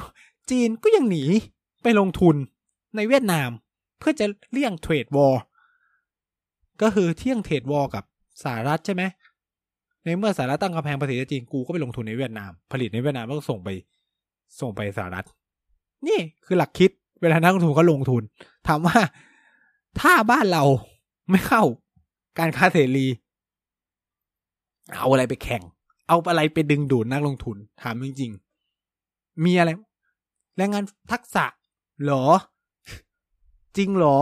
[0.50, 1.24] จีนก็ยังหนี
[1.82, 2.36] ไปลงทุน
[2.96, 3.48] ในเวียดนาม
[3.98, 5.42] เพื่อจะเลี่ยง trade war
[6.82, 8.04] ก็คือเลี่ยง trade war กับ
[8.42, 9.02] สหรัฐใช่ไหม
[10.04, 13.68] ในเมื่อสหรัฐตั้งกำแพงภาษีจีนกูก็ไปลงทุนในเวียดนาม ผลิตในเวียดนามแล้วก็ส่งไป
[14.60, 15.26] ส่งไปสหรัฐ
[16.06, 16.90] นี่คือหลักคิด
[17.20, 18.22] เวลานักลงทุนเขาลงทุน
[18.68, 18.96] ถามว่า
[19.98, 20.64] ถ้าบ้านเรา
[21.30, 21.62] ไม่เข้า
[22.38, 23.06] การค้าเสรี
[24.96, 25.62] เอาอะไรไปแข่ง
[26.08, 29.70] เอาอะไรไปดึงดูดนักลงทุน ถามจริงๆ มีอะไร
[30.56, 31.44] แรงงานทักษะ
[32.04, 32.24] หรอ
[33.76, 34.18] จริงหรอ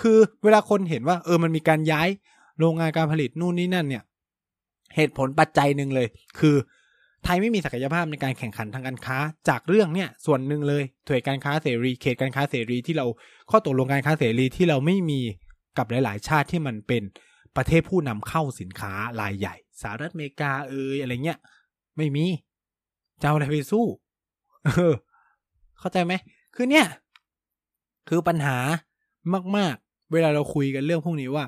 [0.00, 2.08] คือเวลาคนเห็นว่า เออมันมีการย้าย
[2.58, 4.04] โรงงานการผลิตนู่นนี่นั่นเนี่ย
[4.94, 6.56] เหตุผลปัจจัยหนึ่งเลย คือ
[7.24, 9.18] ไทยไม่มีศักยภาพในการแข่งขันทางการค้า
[9.48, 13.06] จากเรื่องเนี่ยส่วนหนึ่งเลยเทรดการค้าเสรี เขตการค้าเสรีที่เรา
[13.50, 15.20] ข้อตกลงการค้าเสรีที่เราไม่มี
[15.78, 17.02] กับหลาย ๆ ชาติที่มันเป็น
[17.56, 21.38] ประเทศผู้นำเข้าสินค้ารายใหญ่สหรัฐอเมริกาเอยอะไรเงี้ย
[21.96, 22.24] ไม่มี
[23.20, 23.86] จะเอาอะไรไปสู้
[24.64, 24.94] เออ
[25.78, 26.12] เข้าใจไหม
[26.54, 26.86] คือเนี่ย
[28.08, 28.56] คือปัญหา
[29.56, 31.44] มาก ๆ เวลาเราคุยกันเรื่องพวกนี้ว่า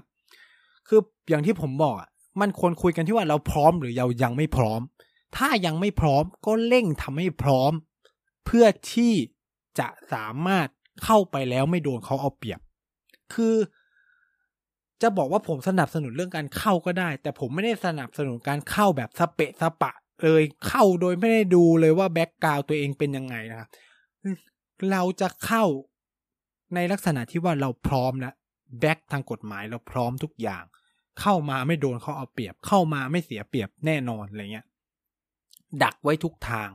[0.89, 2.09] คืออย่างที่ผมบอกอะ
[2.41, 4.81] มันควรคุยกันที่ว่าเราพร้อมหรือเรายังไม่พร้อม
[5.37, 7.73] ถ้ายังไม่พร้อมก็เร่งทำให้พร้อม
[8.45, 9.15] เพื่อที่
[9.79, 10.69] จะสามารถ
[11.05, 12.61] เข้าไปแล้วไม่โดนเขาเอาเปรียบ
[13.35, 13.57] คือ
[15.03, 19.93] จะบอกว่าผมสนับสนุนเรื่องการเข้าก็ได้ แต่ผมไม่ได้สนับสนุนการเข้าแบบสเปะสปะ
[20.25, 23.69] เลยเข้าโดยไม่ได้ดูเลยว่าแบ็กกราวตัวเองเป็นยังไงนะครับ
[24.91, 25.65] เราจะเข้า
[26.75, 28.35] ในลักษณะที่ว่าเราพร้อมแล้ว
[28.81, 30.65] แบ็กทางกฎหมายเราพร้อมทุกอย่าง
[31.21, 34.67] เข้ามาไม่โดนเขาเอาเปรียบ เข้ามาไม่เสียเปรียบแน่นอนอะไรเงี้ย
[35.83, 36.69] ดักไว้ทุกทาง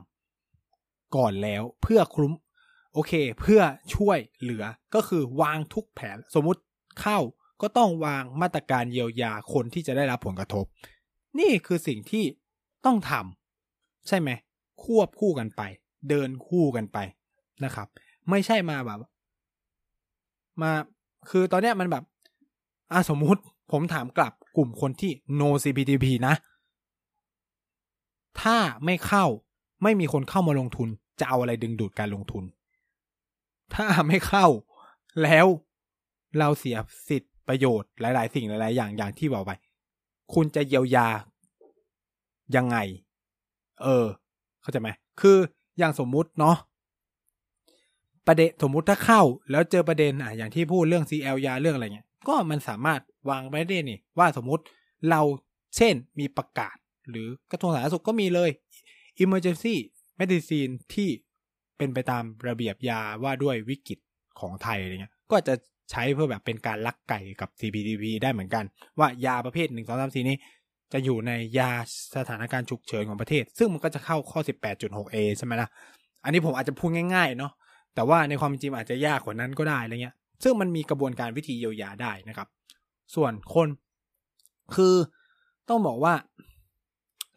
[1.16, 2.32] ก่อนแล้วเพื่อคุ้ม
[2.94, 3.60] โอเค เพื่อ
[3.94, 6.60] ช่วยเหลือก็คือวางทุกแผน สมมุติ
[7.00, 7.18] เข้า
[7.62, 10.64] ก็ต้องวางมาตรการเยียวยาคนที่จะได้รับผลกระทบ
[11.38, 12.24] นี่คือสิ่งที่
[12.86, 14.30] ต้องทำใช่ไหม
[14.82, 15.62] ควบคู่กันไป
[16.08, 16.98] เดินคู่กันไป
[17.64, 17.86] นะครับ
[18.30, 18.98] ไม่ใช่มาแบบ
[20.62, 20.72] มา
[21.30, 22.04] คือตอนเนี้ยมันแบบ
[22.92, 23.40] อะสมมุติ
[23.72, 26.34] ผมถามกลับกลุ่มคนที่ no CPTP นะ
[28.40, 29.24] ถ้าไม่เข้า
[29.82, 30.88] ไม่มีคนเข้ามาลงทุน
[31.20, 32.44] จะเอาอะไรดึงดูดการลงทุน
[33.74, 34.46] ถ้าไม่เข้า
[35.22, 35.46] แล้ว
[36.38, 36.76] เราเสีย
[37.08, 39.52] สิทธิประโยชน์หลาย ๆ สิ่งหลาย ๆ อย่างอย่างที่บอกไป
[40.34, 41.08] คุณจะเยียวยา
[42.56, 42.76] ยังไง
[43.82, 44.06] เออ
[44.62, 44.88] เข้าใจไหม
[45.20, 45.36] คือ
[45.78, 46.56] อย่างสมมุติเนาะ
[48.26, 53.00] ประเด็นสมมุติถ้าเข้า แล้วเจอประเด็นอะอย่างที่พูดเรื่อง CL ยาเรื่องอะไรเงี้ย ก็มันสามารถ
[53.30, 54.62] วางไว้ได้นี่ ว่าสมมุติ
[55.10, 55.20] เรา
[55.76, 56.76] เช่นมีประกาศ
[57.12, 58.50] หรือกระทรวงสาธารณสุขก็มีเลย
[59.24, 59.74] emergency
[60.20, 61.08] medicine ที่
[61.78, 63.98] เป็นไปตามระเบียบยาว่าด้วยวิกฤต
[64.40, 65.54] ของไทยอะไรเงี้ย ก็จะ
[65.90, 68.64] ใช้เพื่อแบบเป็นการลักไก่กับ CPTP ได้เหมือนกัน
[68.98, 70.36] ว่ายาประเภทหนึ่งสองสามทีนี้
[70.92, 71.72] จะอยู่ในยา
[72.16, 74.40] สถานการณ์ฉุกเฉินของประเทศ ซึ่งมันก็จะเข้าข้อ
[74.74, 75.68] 18.6a ใช่ไหมล่ะ
[76.24, 77.52] อันนี้ผมอาจจะพูดง่ายๆเนาะ
[77.94, 82.48] แต่ว่าในความจริงอาจจะยากกว่านั้นก็ได้อะไรเงี้ย ซึ่งมันมีกระบวนการวิธีเยียวยาได้นะครับ
[83.14, 83.68] ส่วนคน
[84.74, 84.94] คือ
[85.68, 86.14] ต้องบอกว่า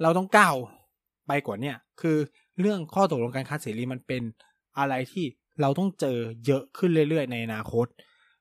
[0.04, 0.56] เราต้องก้าว
[1.28, 2.18] ไปกว่าเนี่ยคือ
[2.60, 4.22] เรื่องข้อตกลงการค้าเสรีมันเป็น
[4.80, 5.26] อะไรที่
[5.62, 7.86] เราต้องเจอเยอะขึ้นเรื่อยๆ ในอนาคต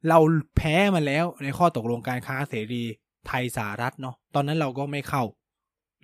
[0.08, 0.18] เรา
[0.56, 2.82] แพ้มาแล้วในข้อตกลงการค้าเสรี
[3.26, 5.22] ไทยสหรัฐเนาะตอนนั้นเราก็ไม่เข้า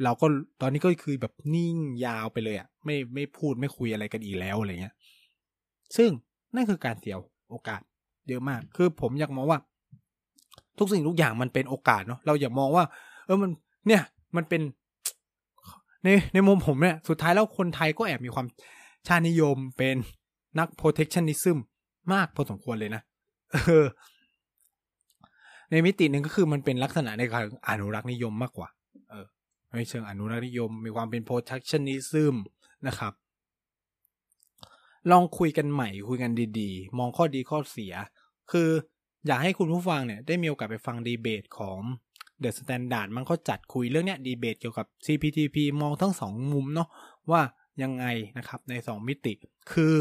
[0.04, 0.26] เราก็
[0.60, 4.94] ตอนนี้ก็คือแบบนิ่งยาวไปเลยอะ่ะไม่ไม่พูดไม่คุยอะไรกันอีกแล้วอะไรเงี้ย
[5.96, 6.10] ซึ่ง
[6.54, 7.16] นั่นคือการเสีย
[7.50, 7.80] โอกาส
[8.28, 9.58] เยอะมาก คือผมอยากมองว่า
[10.78, 12.84] ทุกสิ่งทุกอย่างมันเป็นโอกาสเนาะเราอย่ามองว่า
[13.26, 13.50] เออมัน
[13.86, 14.02] เนี่ย
[14.36, 14.62] มันเป็น
[16.04, 18.46] ในในมุมผมเนี่ยสุดท้ายแล้วคนไทยก็แอบมีความ
[19.06, 19.96] ชาตินิยมเป็น
[20.58, 21.56] นัก protectionism
[22.12, 23.02] มากพอสมควรเลยนะ
[23.68, 23.86] ออ
[25.70, 28.68] ในมิติหนึ่งก็คือมันเป็นลักษณะในการอนุรักษ์นิยมมากกว่า
[29.10, 29.26] เออ
[29.68, 32.34] ไม่เชิงอนุรักษ์นิยม มีความเป็น protectionism
[32.86, 33.12] นะครับ
[35.10, 37.94] ลองคุยกันใหม่คุยกันดีๆ มองข้อดีข้อเสีย
[38.52, 38.68] คือ
[39.26, 41.78] อยากให้คุณผู้ฟังเนี่ย ได้มีโอกาสไปฟังดีเบตของ
[42.40, 46.88] The Standard มันเขาจัดคุยเรื่องเนี้ยดีเบตเกี่ยวกับ CPTP มองทั้งสองมุมเนาะ
[47.30, 47.40] ว่า
[47.82, 48.04] ยังไง
[48.38, 49.32] นะครับในสองมิติ
[49.72, 49.96] คือ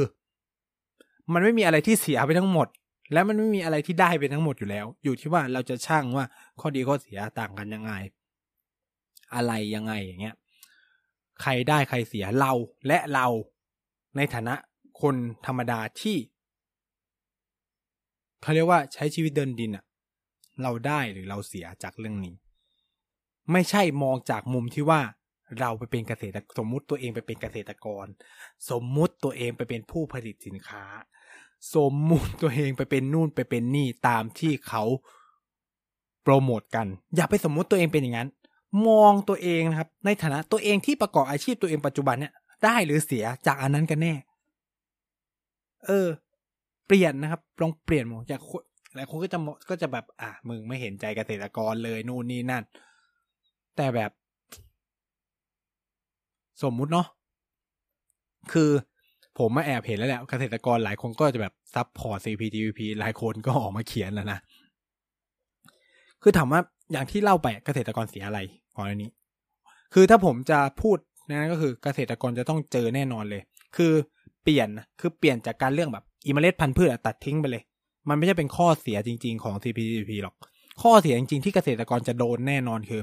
[1.34, 2.68] มันไม่มีอะไรที่เสียไปทั้งหมด
[3.14, 6.26] และมันไม่มีอะไรที่ได้ไปทั้งหมดอยู่แล้ว อยู่ที่ว่าเราจะช่างว่า
[6.60, 7.94] ข้อดีข้อเสียต่างกันยังไง
[9.36, 10.36] อะไรยังไงอย่างเงี้ย
[11.42, 12.52] ใครได้ใครเสียเรา
[12.88, 13.28] และเรา
[14.16, 14.56] ในฐานะ
[15.02, 15.16] คน
[15.46, 16.18] ธรรมดาที่
[18.42, 19.86] เขาเรียกว่าใช้ชีวิตเดินดินอะ
[20.62, 22.36] เราได้หรือเราเสียจากเรื่องนี้
[23.52, 25.02] ไม่ใช่มองจากมุมที่ว่า
[25.60, 28.06] เราไปเป็นเกษตรสมมุติตัวเองไปเป็นเกษตรกร
[28.70, 30.86] สมมุติตัวเองไปเป็นผู้ผลิตสินค้า
[31.76, 34.84] สมมุติตัวเองไปเป็นนู่นไปเป็นนี่ตามที่เขา
[36.24, 38.30] โปรโมทกัน อย่าไปสมมุติตัวเองเป็นอย่างนั้น
[38.88, 42.34] มองตัวเองนะครับ ในฐานะตัวเองที่ประกอบอาชีพตัวเองปัจจุบันเนี่ย
[42.64, 44.14] ได้หรือเสียจากอันนั้นกันแน่
[45.86, 46.08] เออ
[46.86, 48.42] เปลี่ยนนะครับลองเปลี่ยนมองจาก
[48.98, 49.40] หลายคนก็จะ
[49.70, 52.64] ก็จะแบบ อะมึงไม่เห็นใจเกษตรกรเลยนู่นนี่นั่น
[53.76, 54.12] แต่แบบ
[56.64, 57.08] สมมุติเนาะ
[58.54, 58.70] คือ
[59.38, 64.40] ผมมาแอบเห็นแล้วแหละเกษตรกรหลายคนก็จะแบบซับพอร์ต CPTPP หลายคนก็ออกมาเขียนแล้วนะ
[66.22, 68.40] คือถามว่าอย่างที่เล่าไปเกษตรกรเสียอะไร
[68.76, 69.12] ก่อนนี้
[69.94, 70.98] คือถ้าผมจะพูด
[71.30, 73.42] นะก็คือเกษตรกรจะต้องเจอแน่นอนเลย
[73.78, 73.94] คือ
[74.44, 74.70] เปลี่ยน
[75.00, 77.64] คือเปลี่ยนจากการเรื่องแบบอิมเมล็ดพันธุ์พืชตัดทิ้งไปเลย
[78.10, 80.36] มันไม่ใช่เป็นข้อเสียจริง ๆ ของ CPTPP หรอก
[80.82, 83.02] ข้อเสียจริง ๆ ที่เกษตรกรจะโดนแน่นอนคือ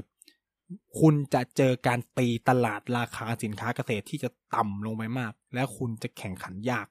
[0.99, 6.87] คุณจะเจอการตีตลาดราคาสินค้าเกษตรที่จะต่ำลงไปมาก และคุณจะแข่งขันยาก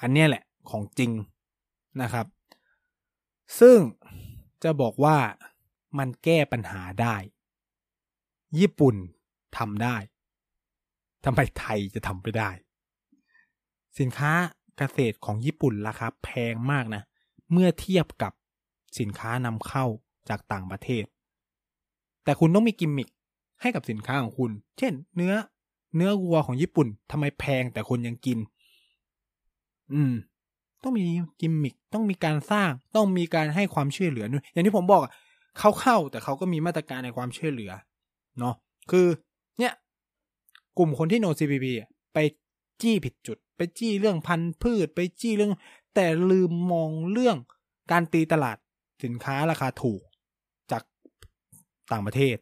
[0.00, 1.10] อันนี้แหละของจริง
[2.02, 2.26] นะครับ
[3.60, 3.78] ซึ่ง
[4.62, 5.16] จะบอกว่า
[5.98, 7.16] มันแก้ปัญหาได้
[8.58, 8.96] ญี่ปุ่น
[9.58, 9.96] ทำได้
[11.24, 12.50] ทำไมไทยจะทำไม่ได้
[13.98, 14.32] สินค้า
[14.80, 17.02] เกษตรของญี่ปุ่นราคาแพงมากนะ
[17.52, 18.32] เมื่อเทียบกับ
[18.98, 19.84] สินค้านำเข้า
[20.28, 21.04] จากต่างประเทศ
[22.24, 23.08] แต่คุณต้องมีกิมมิค
[23.60, 25.34] ให้กับสินค้าของคุณ เช่น เนื้อ
[25.96, 28.38] เนื้อวัวของญี่ปุ่นทำไมแพงแต่คนยังกิน
[29.92, 30.12] อืม
[30.82, 31.02] ต้องมี
[31.40, 35.02] กิมมิคต้องมีการสร้างต้องมีการให้ความช่วยเหลือด้วยอย่างที่ผมบอก
[35.58, 37.72] เขาเข้าแต่เขาก็มีมาตรการในความช่วยเหลือ
[38.38, 38.54] เนาะ
[38.90, 39.06] คือ
[39.58, 39.72] เนี่ย
[40.78, 41.72] กลุ่มคนที่โนซีพีพี
[42.14, 42.18] ไป
[42.82, 45.52] จี้ผิดจุด ไปจี้เรื่องพันธุ์พืชไปจี้เรื่อง
[45.94, 47.36] แต่ลืมมองเรื่อง
[47.90, 48.56] การตีตลาด
[49.04, 50.02] สินค้าราคาถูก
[50.70, 50.82] จาก
[51.92, 52.36] ต่างประเทศ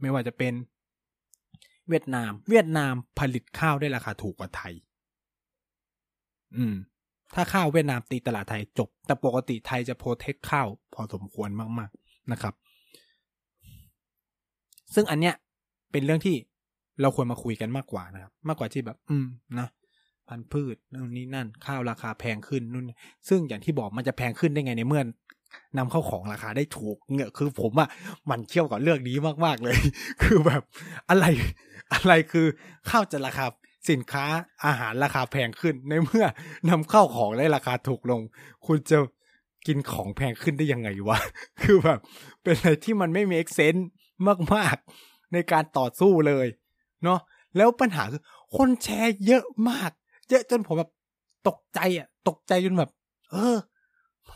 [0.00, 0.52] ไม่ว่าจะเป็น
[1.88, 4.74] เวียดนาม เวียดนามผลิตข้าวได้ราคาถูกกว่าไทย
[6.56, 6.74] อืม
[7.34, 11.48] ถ้าข้าวเวียดนามตีตลาดไทยจบ แต่ปกติไทยจะโปรเทคข้าวพอสมควร
[11.78, 12.54] มาก ๆ นะครับ
[14.94, 15.34] ซึ่งอันเนี้ย
[15.92, 16.36] เป็นเรื่องที่
[17.00, 19.26] เราควรมาคุยกันมากกว่านะครับ มากกว่าที่แบบ อืม
[19.58, 19.68] นะ
[20.28, 22.90] พันธุ์พืชนู่นนี่นั่น ข้าวราคาแพงขึ้นนู่น
[23.28, 25.02] ซึ่งอย่างที่บอกมันจะแพงขึ้นได้ไงในเมื่อ
[25.78, 27.88] นำเข้าของราคาได้ถูกเนี่ยคือผมอะ
[28.30, 29.76] มันเที่ยวกับเรื่องนี้มากๆเลย
[30.22, 30.62] คือแบบ
[31.10, 31.24] อะไร
[31.92, 32.46] อะไรคือ
[32.90, 33.46] ข้าวจะราคา
[33.90, 34.24] สินค้า
[34.64, 36.26] อาหารราคาแพงขึ้น ในเมื่อ
[36.70, 38.20] นำเข้าของได้ราคาถูกลง
[38.66, 38.98] คุณจะ
[39.66, 41.18] กินของแพงขึ้นได้ยังไงวะ
[41.62, 41.98] คือแบบ
[42.42, 43.88] เป็นอะไรที่มันไม่ make sense
[44.54, 46.46] มากๆ ในการต่อสู้เลย
[47.04, 47.20] เนาะ
[47.56, 48.22] แล้วปัญหาคือ
[48.56, 49.90] คนแชร์เยอะมาก
[50.30, 50.90] เยอะจนผมแบบ
[51.48, 52.90] ตกใจอะ ตกใจจนแบบ
[53.30, 53.56] เออ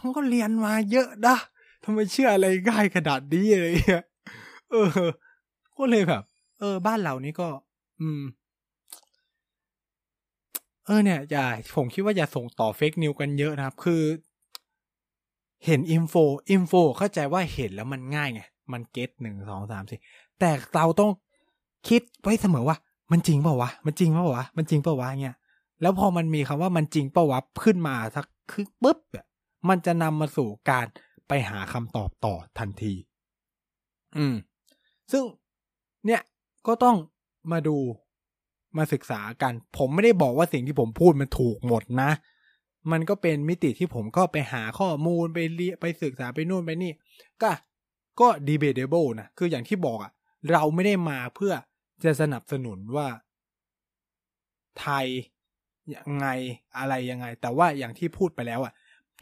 [0.03, 1.37] มันก็เรียนมาเยอะนะ
[1.85, 4.05] ทำไมเชื่ออะไรง่ายขนาดนี้อะไรเงี้ย
[4.71, 4.91] เออ
[5.77, 6.23] ก็เลยแบบ
[6.59, 7.49] เออ บ้านเรานี้ก็
[8.01, 8.23] อืม
[10.87, 11.45] เออเนี่ยอย่า
[11.77, 14.03] ผมคิดว่าอย่าส่งต่อ fake news กันเยอะนะครับ คือ
[15.64, 16.14] เห็น info
[16.51, 18.43] info เข้าใจว่าเห็นแล้วมันง่ายไง
[18.73, 20.01] มัน get หนึ่งสองสามสี่
[20.39, 21.11] แต่เราต้อง
[21.89, 22.76] คิดไว้เสมอว่า
[23.12, 25.37] มันจริงเปล่าวะ มันจริงเปล่าวะ มันจริงเปล่าวะเงี้ย
[25.82, 29.26] แล้วพอมันมีคำว่ามันจริงเปล่าวะขึ้นมาสักคือปุ๊บอะ
[29.68, 30.87] มันจะนำมาสู่การ
[31.28, 32.95] ไปหาคำตอบต่อทันที
[34.16, 34.34] อืม
[35.12, 35.22] ซึ่ง
[36.07, 36.22] เนี่ย
[36.66, 36.97] ก็ต้อง
[37.53, 37.76] มาดู
[38.76, 42.11] มาศึกษากัน ผมไม่ได้บอกว่าสิ่งที่ผมพูดมันถูกหมดนะ
[42.93, 46.93] มันก็เป็นมิติที่ผมก็ไปหาข้อมูลไปเรียไปศึกษาไปนู่นไปนี่
[47.43, 47.51] ก็
[48.20, 50.12] ก็ debatable นะ คืออย่างที่บอกอะ
[50.53, 51.53] เราไม่ได้มาเพื่อ
[52.05, 53.09] จะสนับสนุนว่า
[54.80, 55.07] ไทย
[55.94, 56.26] ยังไง
[56.78, 58.72] อะไรยังไง แต่ว่าอย่างที่พูดไปแล้วอะ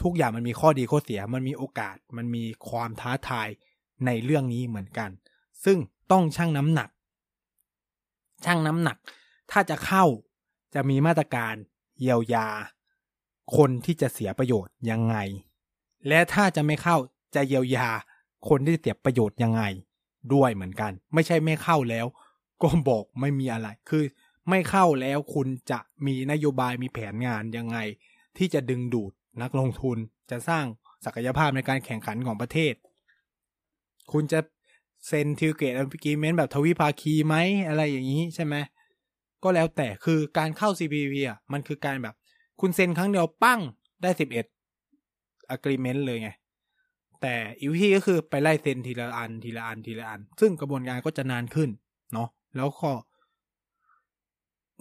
[0.02, 3.48] ทุกอย่างมันมีข้อดีข้อเสีย มันมีโอกาส มันมีความท้าทาย
[4.06, 5.10] ในเรื่องนี้เหมือนกัน
[5.64, 5.78] ซึ่ง
[6.12, 6.88] ต้องชั่งน้ำหนัก
[8.44, 8.96] ชั่งน้ำหนัก
[9.50, 10.04] ถ้าจะเข้า
[10.74, 11.54] จะมีมาตรการ
[12.00, 12.48] เยียวยา
[13.56, 15.16] คนที่จะเสียประโยชน์ยังไง
[16.08, 16.96] และถ้าจะไม่เข้า
[17.34, 17.88] จะเยียวยา
[18.48, 19.62] คนที่เสียประโยชน์ยังไง
[20.34, 22.06] ด้วยเหมือนกัน ไม่ใช่ไม่เข้าแล้ว
[22.62, 24.04] ก็บอกไม่มีอะไร คือ
[24.48, 27.78] ไม่เข้าแล้วคุณจะมีนโยบายมีแผนงานยังไง
[28.38, 29.98] ที่จะดึงดูดนักลงทุน
[30.30, 30.64] จะสร้าง
[31.04, 32.74] ศักยภาพในการแข่งขันของประเทศ
[34.12, 34.40] คุณจะ
[35.06, 37.36] เซ็น trade agreement แบบทวิภาคีไหม
[37.68, 38.54] อะไรอย่างนี้ใช่ไหม
[39.42, 42.14] ก็แล้วแต่คือการเข้า CPP อะมันคือการแบบ
[42.60, 43.60] คุณเซ็นครั้งเดียวปั้ง
[44.02, 44.46] ได้สิบเอ็ด
[45.50, 46.30] agreement เลยไง
[47.22, 51.70] แต่อีกวิธีก็คือไปไล่เซ็นทีละอันทีละอันทีละอัน ซึ่งกระบวนการก็จะนานขึ้น
[52.12, 52.90] เนาะ แล้วก็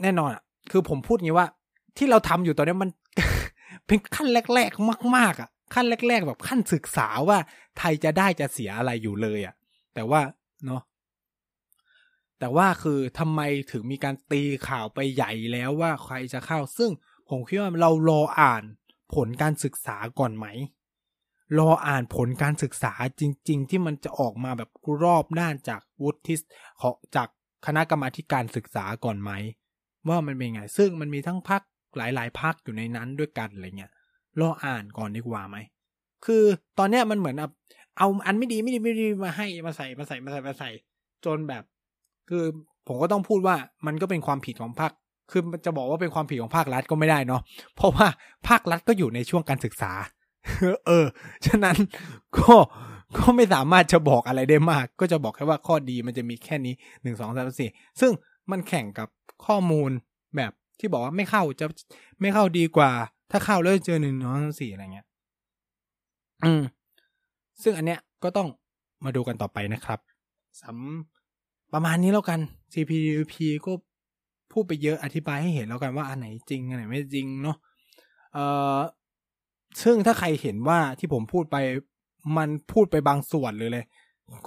[0.01, 1.47] แน่นอนอะ คือผมพูดงี้ว่า
[1.97, 2.89] ที่เราทำอยู่ตอนนี้มัน
[3.87, 7.37] เป็นขั้นแรก ๆ มาก ๆ อะ ขั้นแรก ๆ แบบขั้นศึกษาว่า
[7.77, 9.55] ไทยจะได้จะเสียอะไรอยู่เลยอะ
[9.93, 10.21] แต่ว่า
[10.65, 10.81] เนาะ
[12.39, 16.91] แต่ว่าคือทำไมถึงมีการตีข่าวไปใหญ่แล้วว่าใครจะเข้า ซึ่ง
[17.29, 18.63] ผมคิดว่าเรารออ่าน
[19.13, 20.45] ผลการศึกษาก่อนไหม
[21.59, 24.69] รออ่านผลการศึกษาจริง ๆ ที่มันจะออกมาแบบ
[25.03, 26.35] รอบด้านจากวุฒิ
[26.81, 27.29] ของจาก
[27.65, 29.31] คณะกรรมาการศึกษาก่อนไหม
[30.09, 31.61] ว่ามันเป็นไง ซึ่งมันมีทั้งพัก
[31.97, 33.91] หลาย ๆ พักอยู่ในนั้นด้วยกันอะไรเงี้ย
[34.39, 35.57] รออ่านก่อนดีกว่าไหม
[36.25, 36.43] คือ
[36.79, 37.35] ตอนเนี้ยมันเหมือน
[37.97, 40.69] เอาอันไม่ดีไม่ดีไม่ดีมาให้มาใส่มาใส่มาใส่มาใส่
[41.25, 41.63] จนแบบ
[42.29, 42.43] คือ
[42.87, 43.55] ผมก็ต้องพูดว่า
[43.85, 44.91] มันก็เป็นความผิดของภาค
[45.31, 47.41] คือจะบอกว่าเป็นความผิดของภาครัฐก็ไม่ได้เนาะ
[47.75, 48.07] เพราะว่า
[48.47, 49.91] ภาครัฐก็อยู่ในช่วงการศึกษา
[50.87, 51.05] เออ
[51.45, 51.77] ฉะนั้น
[52.37, 52.55] ก็
[53.17, 58.11] ก็ไม่สามารถจะบอกอะไรได้มาก ก็จะบอกแค่ว่าข้อดีมันจะมีแค่นี้หนึ่งสองสามสี่ซึ่ง
[58.51, 59.07] มันแข่งกับ
[59.45, 59.91] ข้อมูล
[60.35, 61.65] แบบที่บอกว่าไม่เข้าจะ
[62.21, 62.91] ไม่เข้าดีกว่า
[63.31, 65.07] ถ้าเข้าแล้วเจอหนึ่งสองสามสี่อะไรเงี้ย
[66.43, 66.63] อืม
[67.61, 68.47] ซึ่งอันเนี้ยก็ต้อง
[69.05, 69.99] มาดูกันต่อไปนะครับ
[70.61, 72.39] สำประมาณนี้แล้วกัน
[72.73, 73.33] CPDP
[73.65, 73.71] ก็
[74.51, 77.57] พูดไปเยอะอธิบายให้เห็นแล้วกันว่าอันไหนจริงอันไหนไม่จริงเนาะ
[78.33, 78.45] เอ่
[78.77, 78.79] อ
[79.83, 81.57] ซึ่งถ้าใครเห็นว่าที่ผมพูดไป
[82.37, 83.85] มันพูดไปบางส่วนเลยเลย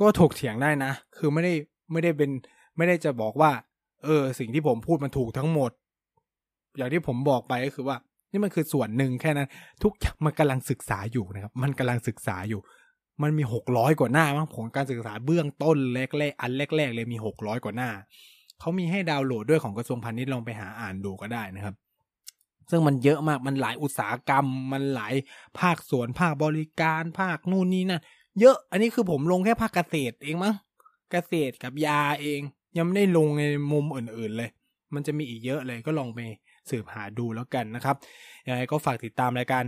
[0.01, 1.55] ก็ถกเถียงได้นะ คือไม่ได้
[1.93, 2.31] ไม่ได้เป็น
[2.77, 3.51] ไม่ได้จะบอกว่า
[4.05, 5.71] เออ สิ่งที่ผมพูดมันถูกทั้งหมด
[6.77, 7.97] อย่างที่ผมบอกไปก็คือว่า
[8.33, 9.49] นี่มันคือส่วนหนึ่งแค่นั้น
[9.83, 12.61] ทุกอย่างมันกำลังศึกษาอยู่นะครับ มันกำลังศึกษาอยู่
[13.23, 17.91] มันมีหกร้อยกว่าหน้ามั้งผลการศึกษาเบื้องต้นแรกๆอันแรก ๆ เลยมีหกร้อยกว่าหน้า
[18.61, 21.75] เขามีให้ดาวน์โหลดด้วยของกระทรวงพาณิชย์ลองไปหาอ่านดูก็ได้นะครับ
[22.71, 25.15] ซึ่งมันเยอะมากมันหลายอุตสาหกรรม มันหลาย
[25.59, 28.03] ภาคส่วนภาคบริการภาคนู่นนี่นั่น
[28.41, 30.55] เยอะอันนี้คือผมลงแค่ภาคเกษตรเองมั้ง
[31.13, 32.41] เกษตรกับยาเอง
[32.77, 33.43] ยังไม่ได้ลงใน
[33.73, 34.51] มุมอื่นๆเลย
[34.95, 36.21] มันจะมีอีกเยอะเลยก็ลองไป
[36.71, 37.97] สืบหาดูแล้วกันนะครับ
[38.47, 39.65] ยังไงก็ฝากติดตามรายการ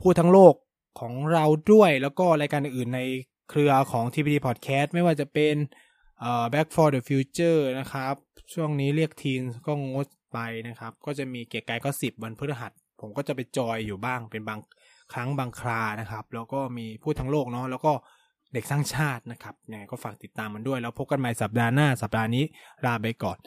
[0.00, 0.54] พูดทั้งโลก
[1.00, 3.00] ของเราด้วยแล้วก็รายการอื่นใน
[3.50, 5.56] เครือของ TPD Podcast ไม่ว่าจะเป็น
[6.52, 8.14] Back for the Future นะครับ
[8.52, 14.60] ช่วงนี้เรียกทีนก็งด ไปนะครับ ก็จะมีเกียร์กายก็สิบวันพฤหัส ผมก็จะไปจอยอยู่บ้างเป็นบาง
[15.12, 17.92] ครั้งบางครานะครับ แล้วก็มีพูดทั้งโลกเนาะแล้วก็
[18.52, 22.44] เด็กสร้างชาตินะครับยังไงก็ฝากติดตามมันด้วย แล้วพบกันใหม่สัปดาห์หน้า สัปดาห์นี้
[22.84, 23.38] ลาไปก่อน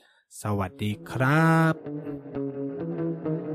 [0.42, 3.53] สวัสดีครับ